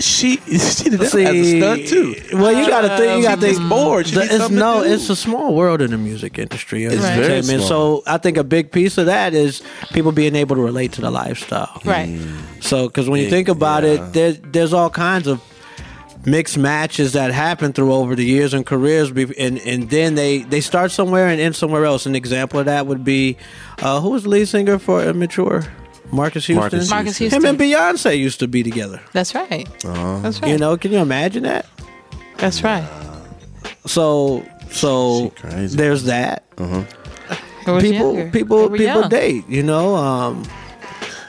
[0.00, 2.14] she she did that See, as a stunt too.
[2.38, 3.18] Well, you got to think.
[3.18, 3.68] You got to She think.
[3.68, 4.06] bored.
[4.06, 6.84] She the- it's something to no, it's a small world in the music industry.
[6.84, 7.16] It's Right.
[7.18, 7.60] very small.
[7.60, 9.62] So I think a big piece of that is
[9.92, 11.80] people being able to relate to the lifestyle.
[11.84, 12.18] Right.
[12.60, 13.90] So, because when you Yeah, think about yeah.
[13.90, 15.40] it, there, there's all kinds of
[16.26, 20.60] mixed matches that happen through over the years and careers, and and then they they
[20.60, 22.06] start somewhere and end somewhere else.
[22.06, 23.36] An example of that would be,
[23.80, 25.64] uh, who was the lead singer for Immature?
[26.12, 26.56] Marques Houston.
[26.56, 29.00] Marques Marques Him and Beyonce used to be together.
[29.12, 29.68] That's right.
[29.82, 30.50] That's right.
[30.50, 31.66] You know, can you imagine that?
[32.38, 32.88] That's right.
[33.86, 36.44] So, so there's that.
[36.56, 36.84] Who
[37.74, 38.30] was people, younger.
[38.30, 39.08] people, were people young.
[39.08, 39.48] date.
[39.48, 40.44] You know, um,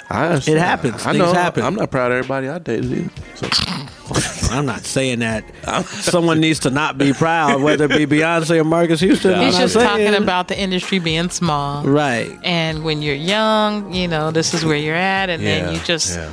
[0.09, 0.57] I understand.
[0.57, 1.05] It happens.
[1.05, 1.33] I Things know.
[1.33, 1.63] happen.
[1.63, 3.09] I'm not proud of everybody I dated either.
[3.35, 3.70] So.
[4.51, 5.43] I'm not saying that
[6.01, 9.33] someone needs to not be proud, whether it be Beyonce or Marques Houston.
[9.33, 11.83] I'm He's just saying- talking about the industry being small.
[11.83, 12.37] right.
[12.43, 16.17] And when you're young, you know, this is where you're at, and then you just
[16.17, 16.29] yeah.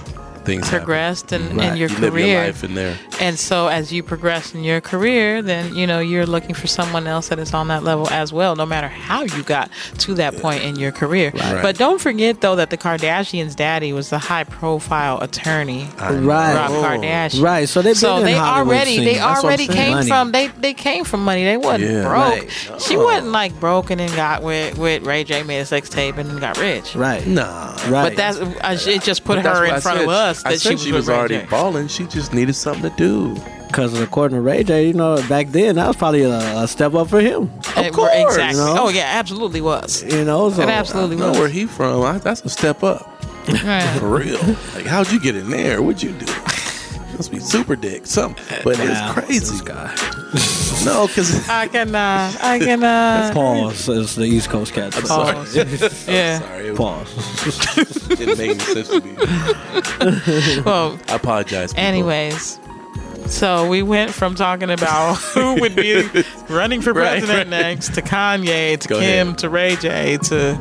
[0.49, 0.79] Things happen.
[0.81, 1.71] progressed in, Right.
[1.73, 2.45] in your You live your career.
[2.47, 2.97] life in there.
[3.21, 7.07] And so as you progress in your career, then you know you're looking for someone
[7.07, 10.37] else that is on that level as well, no matter how you got to that
[10.39, 11.31] point in your career.
[11.35, 11.63] Right.
[11.63, 15.89] But don't forget though that the Kardashians' daddy was a high profile attorney.
[16.01, 16.55] Right.
[16.57, 16.83] Rob Oh.
[16.83, 17.43] Kardashian.
[17.43, 17.69] Right.
[17.69, 19.05] So they've So they Hollywood already scene.
[19.05, 20.09] they That's already came Money.
[20.09, 21.45] from they they came from money.
[21.45, 22.03] They wasn't Yeah.
[22.03, 22.13] broke.
[22.13, 22.49] Right.
[22.81, 26.41] She wasn't like broken and got with with Ray J made a sex tape and
[26.41, 26.95] got rich.
[26.95, 27.27] Right.
[27.27, 27.73] Nah.
[27.89, 28.05] Right.
[28.09, 29.03] But that's uh, it.
[29.03, 30.99] Just put But her in front of us I that said she was, she with
[31.01, 31.47] was Ray already J.
[31.47, 31.89] balling.
[31.89, 33.35] She just needed something to do.
[33.69, 36.95] because according to Ray J, you know, back then that was probably a, a step
[36.95, 37.43] up for him.
[37.59, 38.59] Of eh, course, exactly.
[38.61, 38.77] you know?
[38.85, 40.03] Oh yeah, absolutely was.
[40.03, 41.39] You know, so It absolutely I know was.
[41.39, 42.03] where he from.
[42.03, 43.15] I, that's a step up.
[43.65, 43.97] Right.
[43.99, 44.39] For real.
[44.75, 45.81] Like, how'd you get in there?
[45.81, 46.27] What'd you do?
[47.19, 48.07] Must be super dick.
[48.07, 48.61] Something.
[48.65, 48.85] But Wow,
[49.19, 49.65] it's crazy.
[49.65, 49.93] guy.
[50.85, 54.93] No, because I can, uh, I can, uh, Pause is the East Coast cat.
[54.93, 55.55] pause.
[56.09, 56.39] yeah.
[56.39, 58.09] sorry, it Pause.
[58.09, 60.63] didn't make any sense to me.
[60.65, 61.73] Well, I apologize.
[61.73, 61.85] people.
[61.85, 62.61] anyways,
[63.27, 66.09] so we went from talking about who would be
[66.49, 67.63] running for Right, president right.
[67.63, 69.39] next to Kanye to Go Kim ahead.
[69.39, 70.55] to Ray J to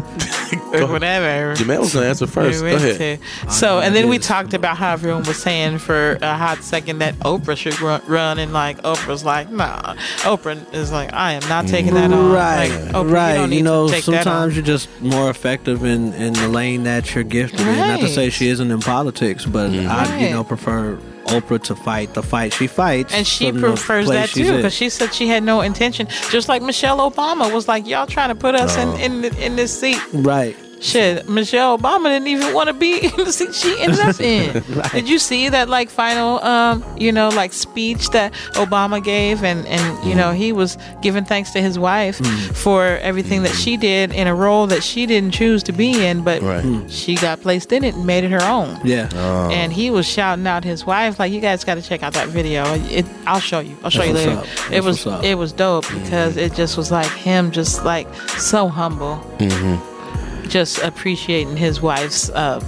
[0.71, 1.55] whatever.
[1.55, 2.61] Jamel was gonna answer first.
[2.61, 2.97] Go ahead.
[2.97, 6.63] to- oh, So, and then we talked about how everyone was saying for a hot
[6.63, 9.95] second that Oprah should run, run and like Oprah's like, nah.
[10.19, 12.31] Oprah is like, I am not taking that on.
[12.31, 13.49] Right, Like, Oprah, right.
[13.49, 14.23] You, You, know, to take that on.
[14.23, 17.75] sometimes you're just more effective in, in the lane that you're gifted in.
[17.77, 20.97] Not to say she isn't in politics, but I, you know, prefer
[21.27, 25.13] Oprah to fight the fight she fights, And she prefers that too because she said
[25.13, 26.07] she had no intention.
[26.31, 28.89] Just like Michelle Obama was like, y'all trying to put us in
[29.23, 29.99] in, in this seat.
[30.13, 30.55] right.
[30.79, 34.63] Shit, Michelle Obama didn't even want to be in the seat she ended up in.
[34.77, 34.91] Right.
[34.91, 39.65] Did you see that like final, um, you know, like speech that Obama gave, and
[39.67, 42.55] and you know he was giving thanks to his wife Mm.
[42.55, 46.23] for everything that she did in a role that she didn't choose to be in,
[46.23, 46.63] but Right.
[46.91, 48.79] she got placed in it and made it her own.
[48.83, 49.09] Yeah.
[49.15, 49.49] Oh.
[49.49, 52.27] And he was shouting out his wife, like, "You guys got to check out that
[52.27, 52.63] video.
[52.89, 53.75] It, I'll show you.
[53.83, 54.65] I'll show That's you later." what's up.
[54.67, 55.23] It That's was what's up.
[55.23, 58.07] it was dope because it just was like him, just like
[58.37, 59.15] so humble,
[60.47, 62.59] just appreciating his wife's uh,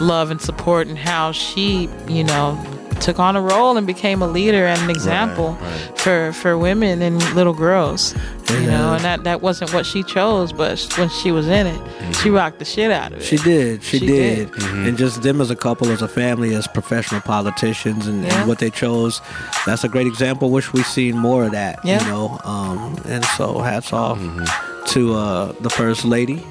[0.00, 2.62] love and support and how she, you know,
[3.00, 5.98] took on a role and became a leader and an example right.
[5.98, 8.14] for for women and little girls.
[8.50, 12.14] You know, and that that wasn't what she chose, but when she was in it,
[12.16, 13.22] she rocked the shit out of it.
[13.24, 13.82] She did.
[13.82, 14.50] She, She did.
[14.52, 14.62] did.
[14.64, 18.40] And just them as a couple, as a family, as professional politicians, and, Yeah.
[18.40, 19.20] and what they chose.
[19.66, 20.48] That's a great example.
[20.50, 21.78] Wish we seen more of that.
[21.84, 22.02] Yeah.
[22.02, 22.40] You know.
[22.42, 24.18] Um, and so hats off
[24.92, 26.42] to uh, the first lady.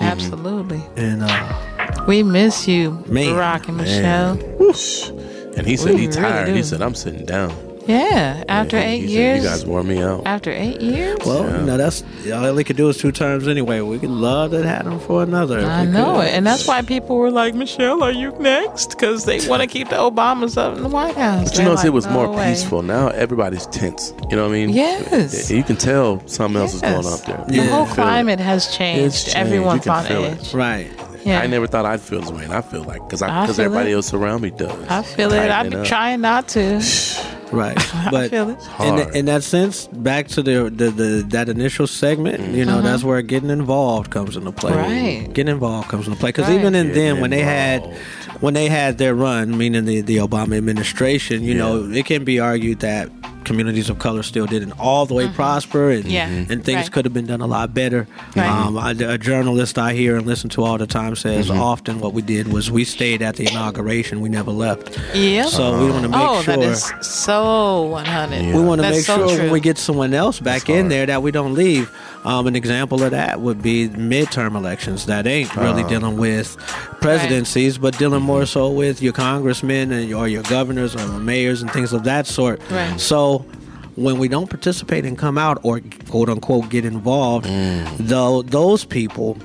[0.00, 0.82] Absolutely.
[0.96, 4.36] And uh, We miss you, Man, Barack and man.
[4.58, 5.54] Michelle.
[5.56, 6.46] And he said We he really tired.
[6.46, 6.54] do.
[6.54, 7.50] He said I'm sitting down.
[7.86, 9.42] Yeah, after Yeah, eight he said, years.
[9.44, 10.22] you guys wore me out.
[10.26, 11.18] after eight years.
[11.24, 13.80] well, you know, that's all they could do is two terms anyway.
[13.80, 15.60] We could love to have them for another.
[15.60, 16.24] I know could.
[16.26, 19.68] it, and that's why people were like, "Michelle, are you next?" Because they want to
[19.68, 21.44] keep the Obamas up in the White House.
[21.44, 22.82] But you They're notice like, it was "No more way." peaceful.
[22.82, 24.12] Now everybody's tense.
[24.30, 24.70] You know what I mean?
[24.70, 25.50] Yes.
[25.50, 27.44] You can tell something else is going up there.
[27.46, 27.62] The Yeah.
[27.68, 27.94] whole can it.
[27.96, 29.04] climate has changed.
[29.04, 29.36] It's changed.
[29.36, 30.38] Everyone's You can on feel it.
[30.40, 30.54] edge.
[30.54, 30.88] Right.
[31.24, 31.40] Yeah.
[31.40, 33.90] I never thought I'd feel this way, and I feel like because I because everybody
[33.90, 33.94] it.
[33.94, 34.72] else around me does.
[34.88, 35.50] I feel it.
[35.50, 35.86] I've been up.
[35.86, 36.80] trying not to.
[37.52, 37.76] Right.
[38.10, 42.82] But in, in that sense, back to the, the, the that initial segment, you know,
[42.82, 44.72] that's where getting involved comes into play.
[44.72, 45.24] Mm-hmm.
[45.26, 45.32] Right.
[45.34, 46.58] Getting involved comes into play because Right.
[46.58, 48.42] even in Getting then, when they had involved.
[48.42, 52.38] when they had their run, meaning the the Obama administration, you know, it can be
[52.40, 53.10] argued that
[53.46, 56.12] communities of color still didn't all the way prosper, and Mm-hmm.
[56.12, 56.26] Yeah.
[56.52, 56.92] And things Right.
[56.92, 58.06] could have been done a lot better.
[58.36, 58.46] Right.
[58.48, 61.60] Um, I, a journalist I hear and listen to all the time says Mm-hmm.
[61.60, 64.98] often what we did was we stayed at the inauguration, we never left.
[65.14, 65.48] Yep.
[65.48, 68.54] So we want to make oh, sure that is so 100.
[68.54, 69.38] we want to make so sure true.
[69.44, 70.90] when we get someone else back That's in hard.
[70.92, 71.90] there that we don't leave.
[72.26, 75.88] Um, an example of that would be midterm elections that ain't really Uh.
[75.88, 76.56] dealing with
[77.00, 81.70] presidencies, but dealing more so with your congressmen and or your governors or mayors and
[81.70, 82.60] things of that sort.
[82.70, 83.00] Right.
[83.00, 83.44] So
[83.94, 87.46] when we don't participate and come out or quote unquote get involved,
[87.98, 89.38] though those people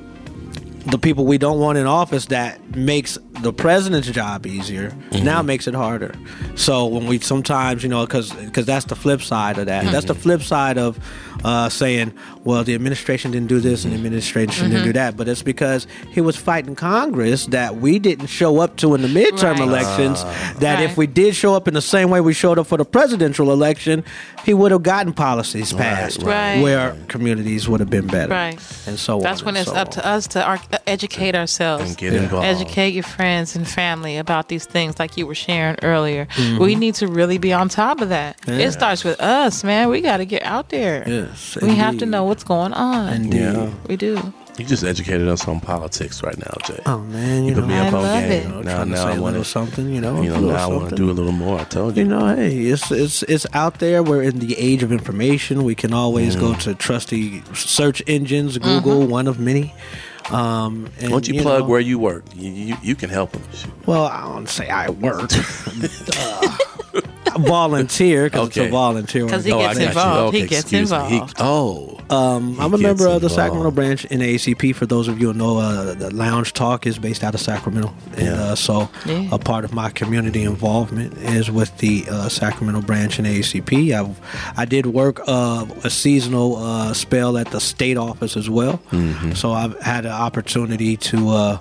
[0.88, 5.26] the people we don't want in office that makes the president's job easier mm-hmm.
[5.26, 6.14] now makes it harder
[6.56, 10.06] so when we sometimes you know because because that's the flip side of that that's
[10.06, 10.22] the mm-hmm.
[10.22, 11.00] flip side of
[11.44, 12.14] uh, saying
[12.44, 14.06] well the administration didn't do this and the mm-hmm.
[14.06, 18.60] administration didn't do that but it's because he was fighting congress that we didn't show
[18.60, 19.62] up to in the midterm Right.
[19.62, 20.54] elections uh.
[20.60, 22.86] that if we did show up in the same way we showed up for the
[22.86, 24.04] presidential election
[24.46, 26.62] he would have gotten policies passed right.
[26.62, 28.60] where communities would have been better Right.
[28.88, 29.94] and so That's on when it's so up on.
[29.94, 31.90] to us to ar- educate ourselves.
[31.90, 32.46] And get involved.
[32.46, 36.26] Educate your friends and family about these things, like you were sharing earlier.
[36.28, 36.62] Mm-hmm.
[36.64, 38.38] We need to really be on top of that.
[38.48, 39.90] It starts with us, man.
[39.90, 41.04] We got to get out there.
[41.08, 43.14] Yes, we have to know what's going on.
[43.14, 43.40] Indeed.
[43.40, 43.70] Yeah.
[43.88, 44.34] We do.
[44.58, 46.80] You just educated us on politics right now, Jay.
[46.86, 48.32] Oh man, you, you put know, me I up on love game.
[48.32, 48.44] it.
[48.44, 49.50] you know, Now, trying to now say I a want little to.
[49.50, 51.58] something, you know, You know, now I want to do a little more.
[51.60, 52.04] I told you.
[52.04, 54.04] You know, hey, it's it's it's out there.
[54.04, 55.64] We're in the age of information.
[55.64, 59.74] We can always go to trusty search engines, Google, one of many.
[60.30, 62.24] Um, and, Why don't you, plug know, where you work?
[62.36, 63.44] You, you, you can help them.
[63.86, 65.32] Well, I don't say I work.
[66.18, 66.58] uh,
[67.40, 68.68] volunteer because it's Okay.
[68.68, 69.28] a volunteer.
[69.28, 69.88] 'Cause he Oh, I gets got you.
[69.90, 70.36] involved.
[70.36, 70.98] He gets excuse me.
[71.08, 71.36] He- involved.
[71.40, 73.30] oh, Um, I'm a member gets of the.
[73.30, 74.74] Sacramento branch NAACP.
[74.76, 77.94] For those of you who know, uh, the Lounge Talk is based out of Sacramento,
[78.18, 78.34] and Yeah.
[78.44, 79.24] uh, so Yeah.
[79.32, 83.94] a part of my community involvement is with the uh, Sacramento branch NAACP.
[83.94, 84.06] I
[84.58, 89.32] I did work uh, a seasonal uh, spell at the state office as well, Mm-hmm.
[89.34, 91.60] so I've had an opportunity to.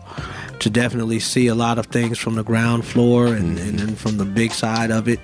[0.61, 3.69] To definitely see a lot of things from the ground floor and, Mm-hmm.
[3.69, 5.19] and then from the big side of it,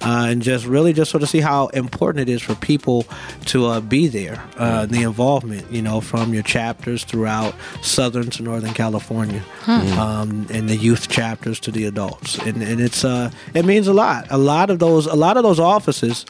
[0.00, 3.04] uh, and just really just sort of see how important it is for people
[3.46, 8.42] to uh, be there, uh, the involvement, you know, from your chapters throughout Southern to
[8.42, 13.64] Northern California, um, and the youth chapters to the adults, and and it's uh, it
[13.66, 14.26] means a lot.
[14.30, 16.24] A lot of those, a lot of those offices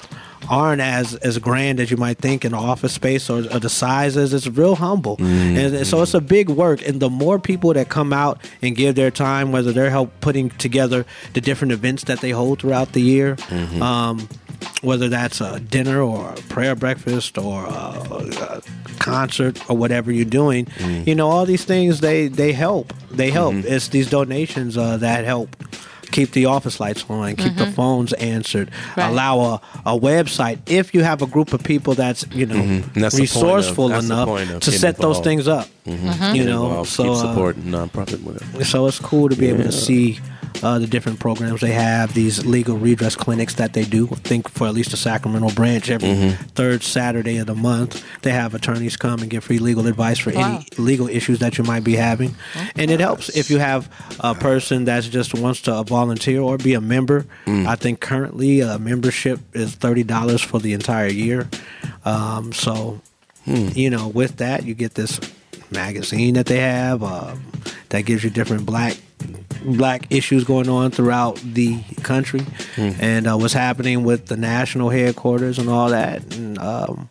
[0.51, 4.33] aren't as as grand as you might think in office space or, or the sizes.
[4.33, 6.87] It's real humble, and so it's a big work.
[6.87, 10.51] And the more people that come out and give their time, whether they're help putting
[10.51, 13.37] together the different events that they hold throughout the year.
[13.83, 14.29] Um,
[14.83, 18.63] whether that's a dinner or a prayer breakfast or a, a
[18.99, 20.67] concert or whatever you're doing,
[21.07, 22.93] you know, all these things they they help.
[23.11, 23.55] They help.
[23.55, 25.55] It's these donations uh, that help
[26.11, 29.09] keep the office lights on, keep the phones answered, Right.
[29.11, 29.55] allow a,
[29.87, 30.59] a website.
[30.67, 33.91] If you have a group of people that's you know And that's the point of-
[33.91, 36.35] that's enough to getting set those things up, Mm-hmm.
[36.35, 38.65] you know, Involved, so keep uh, supporting nonprofit whatever.
[38.65, 40.19] so it's cool to be able to see
[40.63, 44.09] uh, the different programs they have, these legal redress clinics that they do.
[44.11, 46.43] I think for at least the Sacramento branch, every Mm-hmm.
[46.55, 50.31] third Saturday of the month, they have attorneys come and give free legal advice for
[50.33, 50.57] Wow.
[50.57, 52.35] any legal issues that you might be having.
[52.77, 53.89] And it helps if you have
[54.21, 57.27] a person that's just wants to volunteer or be a member.
[57.47, 57.67] Mm.
[57.67, 61.49] I think currently a membership is thirty dollars for the entire year.
[62.05, 63.01] Um, so
[63.45, 63.69] Hmm.
[63.75, 65.19] you know, with that, you get this
[65.71, 67.43] magazine that they have um,
[67.91, 68.97] that gives you different black
[69.65, 72.41] black issues going on throughout the country,
[72.77, 76.35] and uh, what's happening with the national headquarters and all that.
[76.37, 77.11] And um,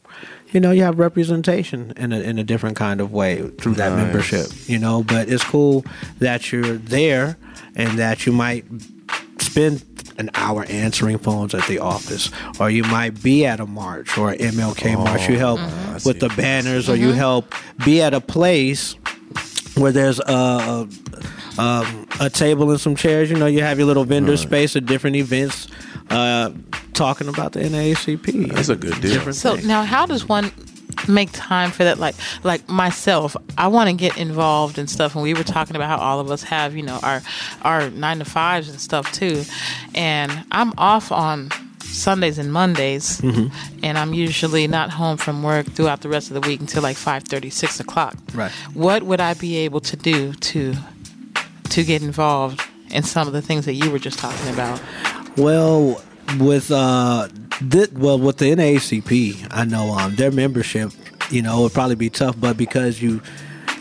[0.53, 3.89] you know, you have representation in a in a different kind of way through that
[3.91, 4.03] Nice.
[4.05, 4.47] membership.
[4.69, 5.83] You know, but it's cool
[6.19, 7.37] that you're there
[7.75, 8.65] and that you might
[9.39, 9.83] spend
[10.17, 14.31] an hour answering phones at the office, or you might be at a march or
[14.31, 15.29] an MLK march.
[15.29, 17.53] You help I see with the what banners, or you help
[17.85, 18.95] be at a place
[19.75, 20.23] where there's a,
[21.57, 23.29] a, um, a table and some chairs.
[23.29, 25.67] You know, you have your little vendor space at different events,
[26.09, 26.51] uh,
[26.93, 28.53] talking about the NAACP.
[28.53, 29.33] That's a good deal.
[29.33, 29.67] So things.
[29.67, 30.51] now, how does one
[31.07, 31.99] make time for that?
[31.99, 35.89] Like, like myself, I want to get involved in stuff, and we were talking about
[35.89, 37.21] how all of us have, you know, our
[37.61, 39.43] our nine to fives and stuff too.
[39.95, 41.49] And I'm off on
[41.83, 46.47] Sundays and Mondays, and I'm usually not home from work throughout the rest of the
[46.47, 48.15] week until like 5:30, 6 o'clock.
[48.33, 48.51] Right.
[48.73, 50.75] What would I be able to do to
[51.69, 54.81] to get involved in some of the things that you were just talking about?
[55.37, 56.01] Well,
[56.39, 57.27] with uh,
[57.59, 60.91] thi- well with the NAACP, I know um their membership,
[61.31, 63.21] you know, would probably be tough, but because you,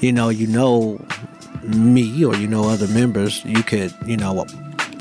[0.01, 1.05] you know, you know
[1.63, 4.47] me or you know other members, you could, you know,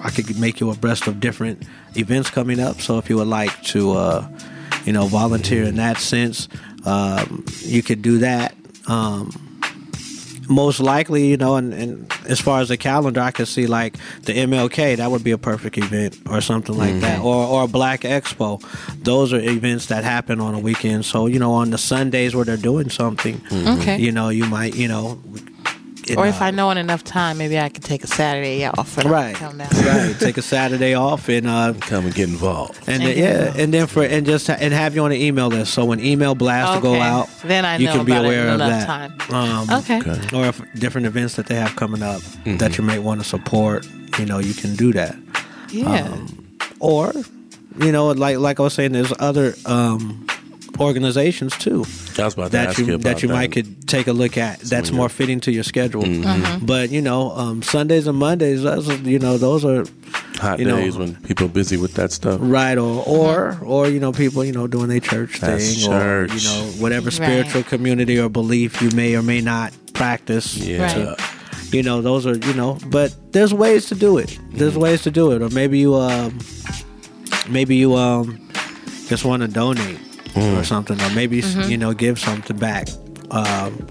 [0.04, 1.64] I could make you abreast of different
[1.96, 2.82] events coming up.
[2.82, 4.30] So if you would like to, uh,
[4.86, 6.48] you know, volunteer in that sense,
[6.86, 8.56] um, you could do that.
[8.88, 9.32] Um,
[10.50, 13.98] most likely, you know, and, and as far as the calendar, I could see like
[14.24, 17.26] the MLK, that would be a perfect event or something like that, mm-hmm.
[17.26, 18.64] or or a Black Expo.
[19.04, 21.06] Those are events that happen on a weekend.
[21.06, 23.82] So you know, on the Sundays where they're doing something, mm-hmm.
[23.82, 23.98] Okay.
[24.00, 25.20] you know, you might, you know,
[26.10, 28.66] it, Or if uh, I know in enough time, maybe I could take a Saturday
[28.66, 29.70] off and right, come down.
[29.86, 32.78] right, take a Saturday off and uh, Come and get involved.
[32.88, 35.18] and Thank then, yeah, and then for and just ha- and have you on an
[35.22, 35.74] email list.
[35.74, 38.43] So when email blasts go out, Then I you know can be about it aware
[38.47, 39.20] in of enough that.
[39.30, 39.34] time.
[39.34, 39.99] Um, Okay.
[39.99, 40.38] Okay.
[40.38, 43.88] or if different events that they have coming up that you may want to support,
[44.20, 45.16] you know, you can do that.
[45.72, 46.03] Yeah.
[46.03, 47.12] Um, Or,
[47.80, 50.28] you know, like like I was saying, there's other um,
[50.80, 51.86] organizations too
[52.18, 53.34] I was about to that ask you, you about that you that.
[53.34, 54.60] might could take a look at.
[54.62, 56.04] That's more fitting to your schedule.
[56.04, 56.66] Mm-hmm.
[56.66, 59.86] But you know, um, Sundays and Mondays, that's, you know, those are
[60.38, 62.40] Hot you know- days when people are busy with that stuff.
[62.42, 66.26] right or or or you know people you know doing their church That's thing or
[66.28, 67.14] you know whatever Right.
[67.14, 71.08] spiritual community or belief you may or may not practice Yeah.
[71.12, 71.20] Right.
[71.74, 75.12] you know those are you know but there's ways to do it there's ways to
[75.12, 76.38] do it or maybe you um
[77.50, 78.40] maybe you um
[79.08, 80.00] just want to donate
[80.36, 82.88] or something or maybe you know give something back.
[83.32, 83.88] Um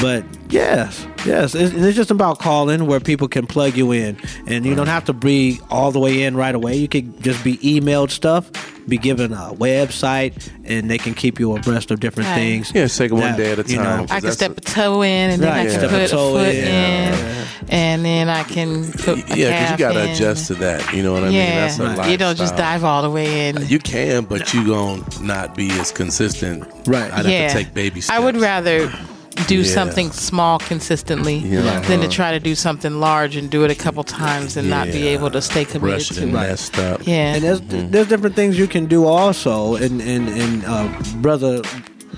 [0.00, 4.16] but yes yes it's, it's just about calling where people can plug you in.
[4.46, 6.76] And you don't have to be all the way in right away.
[6.76, 8.50] You could just be emailed stuff
[8.88, 12.34] be given a website and they can keep you abreast of different Right.
[12.36, 14.06] things Yeah, take it one day at a you know, time.
[14.10, 16.02] I can step a- a toe in, and then Right, I can step a put
[16.02, 16.64] a, toe foot in.
[17.14, 20.92] in, and then I can put a Yeah, because you got to adjust to that.
[20.94, 21.34] You know what I mean?
[21.34, 23.66] Yeah, That's a you don't just dive all the way in.
[23.66, 26.64] You can, but you gonna not be as consistent.
[26.86, 27.12] Right.
[27.12, 28.16] I'd yeah, have to take baby steps.
[28.16, 28.90] I would rather
[29.46, 29.74] do Yeah.
[29.74, 31.80] something small consistently Yeah.
[31.80, 34.86] than to try to do something large and do it a couple times and not
[34.86, 36.34] be able to stay committed brush it to and it.
[36.34, 37.00] messed up.
[37.06, 37.60] Yeah, and there's
[37.90, 40.88] there's different things you can do also and and and uh,
[41.20, 41.62] brother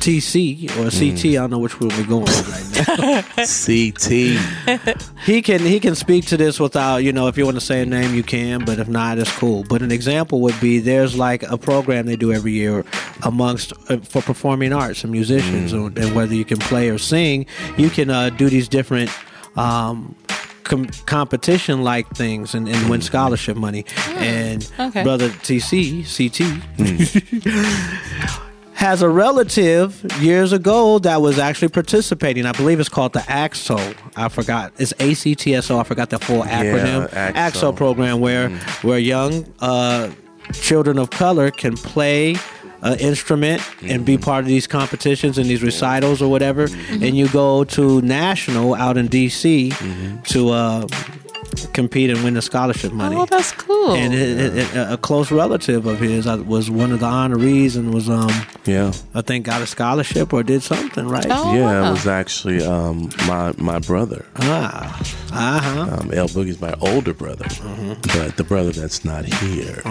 [0.06, 3.22] TC or CT I don't know which one we're going with right now.
[3.36, 4.06] CT.
[5.24, 7.82] he can he can speak to this without you know if you want to say
[7.82, 9.64] a name you can but if not it's cool.
[9.68, 12.84] But an example would be there's like a program they do every year
[13.24, 17.44] amongst uh, for performing arts and musicians and, and whether you can play or sing
[17.76, 19.10] you can uh, do these different
[19.56, 20.14] um,
[20.62, 23.84] com- competition like things and, and win scholarship money.
[24.14, 25.02] And okay.
[25.02, 26.46] brother TC CT
[28.76, 32.44] has a relative years ago that was actually participating.
[32.44, 33.96] I believe it's called the ACTSO.
[34.16, 34.74] I forgot.
[34.76, 35.80] It's ACTSO.
[35.80, 37.08] I forgot the full acronym.
[37.08, 37.74] ACTSO.
[37.74, 38.50] program where
[38.82, 40.10] where young uh,
[40.52, 42.36] children of color can play
[42.82, 46.68] an instrument and be part of these competitions and these recitals or whatever.
[46.90, 50.86] And you go to national out in DC to uh,
[51.76, 53.14] compete and win the scholarship money.
[53.16, 53.92] oh, that's cool.
[53.94, 57.92] and it, it, it- a close relative of his was one of the honorees and
[57.94, 58.32] was um
[58.64, 58.92] Yeah.
[59.14, 61.26] I think got a scholarship or did something right.
[61.30, 61.88] Oh, yeah, wow.
[61.88, 64.24] it was actually um, my my brother.
[64.36, 64.98] Ah,
[65.32, 65.80] uh huh.
[66.00, 67.94] Um, L Boogie's my older brother, Mm-hmm.
[68.14, 69.82] but the brother that's not here.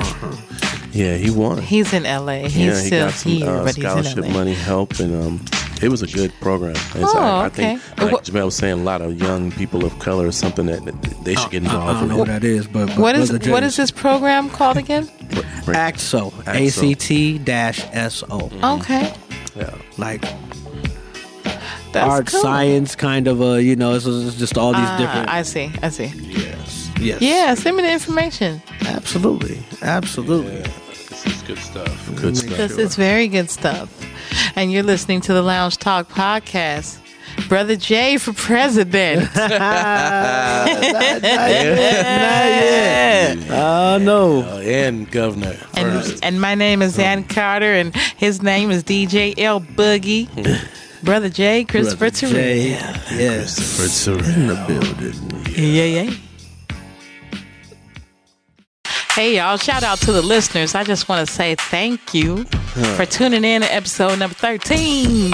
[0.91, 1.61] Yeah, he won.
[1.61, 2.47] He's in LA.
[2.47, 4.29] He's yeah, he still got some here, uh, but he's in scholarship LA.
[4.39, 5.35] money help, and um,
[5.81, 6.71] it was a good program.
[6.75, 8.03] It's, Oh, I, I think, okay.
[8.03, 10.83] like What- Jamel was saying, a lot of young people of color is something that
[11.23, 13.45] they should get I involved don't know what that is, but, but What is Brother
[13.45, 15.05] James- is this program called again?
[15.65, 16.27] ACTSO?
[16.41, 16.71] A ACTSO.
[16.71, 18.49] C T dash S O.
[18.77, 19.13] Okay,
[19.55, 19.73] Yeah.
[19.97, 20.21] Like
[21.91, 22.41] that's art, cool.
[22.41, 23.93] science, kind of a you know.
[23.95, 25.29] It's, it's just all these Ah, different.
[25.29, 25.71] I see.
[25.81, 26.05] I see.
[26.15, 26.91] yes.
[26.99, 27.21] Yes.
[27.21, 29.59] Yeah, send me the information Absolutely.
[29.81, 30.61] Absolutely.
[30.61, 30.69] This
[31.27, 32.15] is good stuff.
[32.15, 32.49] Good stuff.
[32.51, 33.89] because it's very good stuff.
[34.55, 36.99] And you're listening to the Lounge Talk podcast.
[37.49, 39.29] Brother Jay for president.
[43.49, 44.41] Oh no.
[44.41, 45.55] Uh, and Governor.
[45.75, 50.29] And, and my name is Ann Carter, and his name is DJ L Boogie.
[51.03, 52.69] Brother Jay, Christopher Brother Jay.
[52.69, 53.77] Yes.
[53.77, 54.35] Christopher Terrell.
[54.35, 55.45] In the building.
[55.55, 56.15] Yeah, yeah.
[59.15, 60.75] Hey, y'all, shout out to the listeners.
[60.75, 62.43] I just want to say thank you
[62.97, 65.33] for tuning in to episode number 13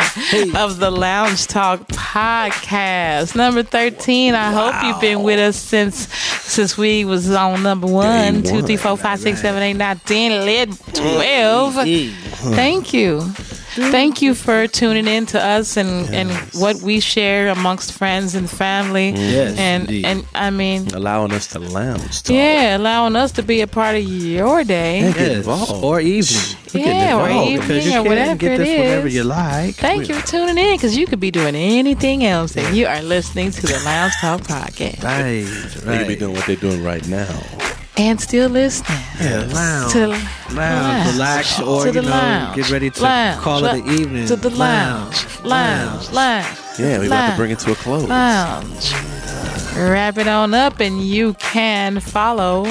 [0.55, 3.36] of the Lounge Talk podcast.
[3.36, 4.36] Number 13.
[4.36, 8.55] I hope you've been with us since since we was on number one, Day two,
[8.57, 8.65] one.
[8.67, 11.73] three, four, five, six, seven, eight, nine, 10, 11, 12.
[12.53, 13.21] Thank you.
[13.73, 18.49] Thank you for tuning in to us and, and what we share amongst friends and
[18.49, 19.11] family.
[19.11, 20.05] Yes, and indeed.
[20.05, 22.21] and I mean, Allowing us to lounge.
[22.23, 22.36] Talk.
[22.36, 24.99] yeah, allowing us to be a part of your day.
[25.01, 25.17] Yes.
[25.38, 25.84] involved.
[25.84, 26.57] Or evening.
[26.74, 29.76] Yeah, or evening because you or can whatever get it this whenever you like.
[29.76, 33.01] Thank you for tuning in because you could be doing anything else and you are
[33.01, 35.43] listening to the Lounge Talk podcast Right,
[35.86, 37.28] They could be doing what they're doing right now.
[37.97, 39.91] and still listening Yeah, lounge.
[39.93, 41.11] to lounge, lounge.
[41.13, 42.55] relax, or to you know, lounge.
[42.55, 43.41] get ready to Lounge.
[43.41, 44.28] call it the evening.
[44.28, 46.47] To the lounge, lounge, lounge.
[46.80, 48.07] Yeah, we about to bring it to a close.
[48.07, 48.93] Lounge.
[49.76, 52.63] Wrap it on up, and you can follow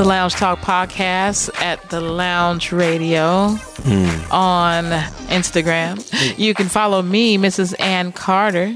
[0.00, 4.32] the Lounge Talk podcast at the Lounge Radio hmm.
[4.32, 4.84] on
[5.28, 6.00] Instagram.
[6.10, 6.40] Hmm.
[6.40, 7.78] You can follow me, Mrs.
[7.78, 8.74] Ann Carter.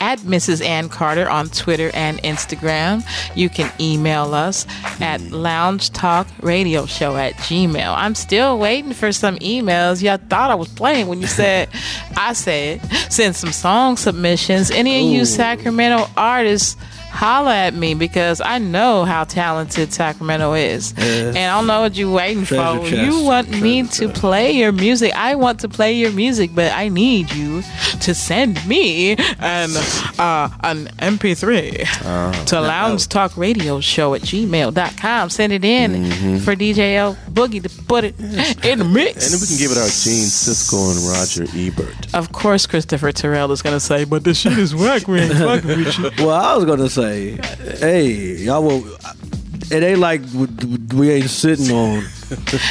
[0.00, 0.64] At Mrs.
[0.64, 3.04] Ann Carter on Twitter and Instagram.
[3.36, 4.66] You can email us
[5.00, 5.32] at hmm.
[5.32, 7.94] Lounge Talk Radio Show at Gmail.
[7.96, 10.02] I'm still waiting for some emails.
[10.02, 11.68] Y'all thought I was playing when you said
[12.16, 14.72] I said send some song submissions.
[14.72, 16.76] Any of you Sacramento artists
[17.14, 20.92] holla at me because I know how talented Sacramento is.
[20.98, 22.88] And I don't know what you're waiting Treasure for.
[22.90, 23.02] chest.
[23.02, 25.14] You want me Treasure to play your music.
[25.14, 27.62] I want to play your music, but I need you
[28.00, 29.70] to send me an
[30.18, 35.30] uh, an MP3 Uh, to Lounge Talk Radio Show at gmail.com.
[35.30, 38.18] Send it in for DJ L Boogie to put it
[38.64, 39.24] in the mix.
[39.24, 42.14] And then we can give it our Gene Siskel and Roger Ebert.
[42.14, 45.06] Of course, Christopher Terrell is going to say, but the shit is whack.
[45.08, 46.10] We ain't fucking with you.
[46.26, 48.84] Well, I was gonna say, hey, y'all will.
[49.70, 50.20] It ain't like
[50.94, 52.04] we ain't sitting on.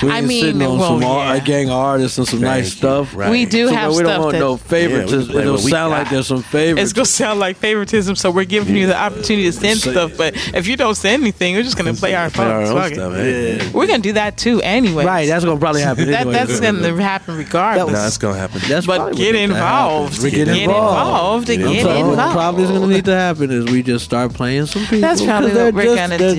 [0.02, 1.34] We I mean, sitting on well, some yeah.
[1.36, 2.78] a gang artists and some Thank nice you.
[2.78, 3.16] stuff.
[3.16, 3.30] Right.
[3.32, 5.20] We do So have we don't want that no favoritism.
[5.20, 5.98] Yeah, we can play It'll sound got.
[6.00, 6.84] like there's some favorites.
[6.84, 10.12] It's gonna sound like favoritism, so we're giving you the opportunity to send So- stuff.
[10.18, 13.14] But if you don't send anything, we're just gonna play our Play our own stuff.
[13.16, 13.70] eh?
[13.74, 15.06] We're gonna do that too, anyway.
[15.06, 16.10] right, that's gonna probably happen.
[16.12, 16.34] that, anyway.
[16.34, 17.94] that's gonna happen regardless.
[17.94, 18.62] No, it's gonna happen.
[18.68, 19.52] That's but get what needs to happen.
[19.52, 20.24] involved.
[20.24, 21.48] We Get, get involved.
[21.48, 21.82] Get Get involved.
[21.88, 22.34] telling involved.
[22.34, 25.00] probably is gonna need to happen is we just start playing some people.
[25.02, 26.34] That's 'cause probably what we're gonna do.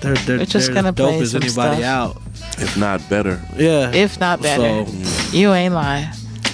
[0.00, 1.84] They're, they're, We're just they're gonna dope play as some anybody stuff.
[1.84, 2.16] out.
[2.58, 6.08] If not better, Yeah, If not better, So you ain't lying.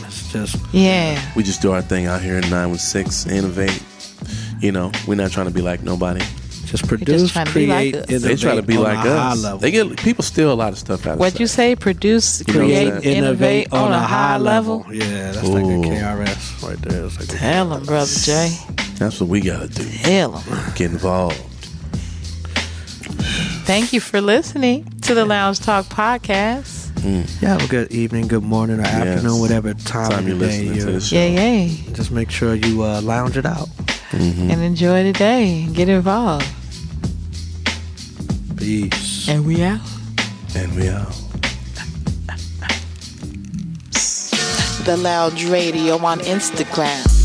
[0.07, 1.20] it's just Yeah.
[1.34, 3.82] we just do our thing out here in 916, innovate.
[4.61, 6.20] You know, we're not trying to be like nobody.
[6.66, 9.32] just produce, trying to be create, like innovate They try to be like a high
[9.32, 9.42] us.
[9.42, 9.59] level.
[9.59, 11.74] They get people steal a lot of stuff out of What you say?
[11.74, 13.16] Produce, You know what I'm create, saying?
[13.16, 14.86] innovate on a high level.
[14.92, 17.03] Yeah, that's like a KRS right there.
[17.07, 18.57] Like Tell them, brother Jay.
[18.98, 19.82] That's what we gotta do.
[20.03, 20.72] Tell him.
[20.76, 21.40] Get involved.
[23.71, 26.91] Thank you for listening to the Lounge Talk podcast.
[27.41, 30.47] Yeah, have a good evening, good morning, or afternoon, whatever time, Time of you're the
[30.49, 30.93] day listening to you're.
[30.95, 31.14] the show.
[31.14, 31.68] Yay, yay.
[31.93, 33.68] Just make sure you uh, lounge it out.
[34.11, 35.68] And enjoy the day.
[35.73, 36.49] Get involved.
[38.57, 39.29] Peace.
[39.29, 39.81] And we out.
[40.57, 41.14] And we out.
[44.85, 47.20] The Lounge Radio on Instagram.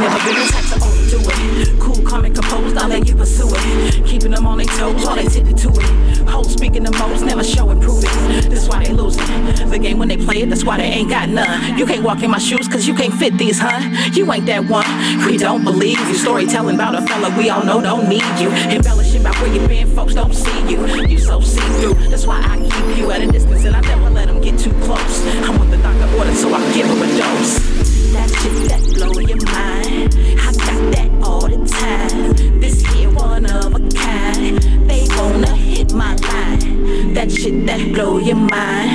[0.00, 1.78] Never been the type to overdo it.
[1.78, 4.06] Cool, calm, and composed, I'll let you pursue it.
[4.06, 6.26] Keeping them on their toes while they tended to it.
[6.26, 8.48] Hoes speaking the most, never show improvement.
[8.48, 9.26] That's why they losing.
[9.68, 11.76] The game when they play it, that's why they ain't got none.
[11.76, 13.78] You can't walk in my shoes, cause you can't fit these, huh?
[14.14, 14.86] You ain't that one.
[15.26, 16.14] We don't believe you.
[16.14, 18.48] Storytelling about a fella we all know don't need you.
[18.48, 20.86] Embellishing about where you been, folks don't see you.
[21.06, 21.94] You so see through.
[22.08, 24.72] That's why I keep you at a distance and I never let them get too
[24.80, 25.26] close.
[25.26, 27.89] I want the doctor ordered, so I give him a dose
[28.20, 30.14] that shit that blow your mind.
[30.44, 32.60] I got that all the time.
[32.60, 34.58] This here one of a kind.
[34.88, 37.14] They wanna hit my line.
[37.14, 38.90] That shit that blow your mind.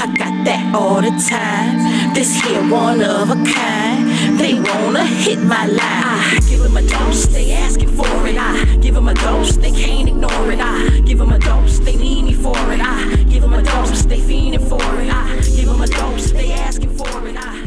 [0.00, 2.14] I got that all the time.
[2.14, 4.38] This here one of a kind.
[4.40, 5.80] They wanna hit my line.
[5.80, 8.36] I give them a dose, they asking for it.
[8.36, 10.60] I give them a dose, they can't ignore it.
[10.60, 12.80] I give them a dose, they need me for it.
[12.80, 15.10] I give them a dose, they fiending for it.
[15.10, 17.36] I give them a dose, they asking for it.
[17.36, 17.63] I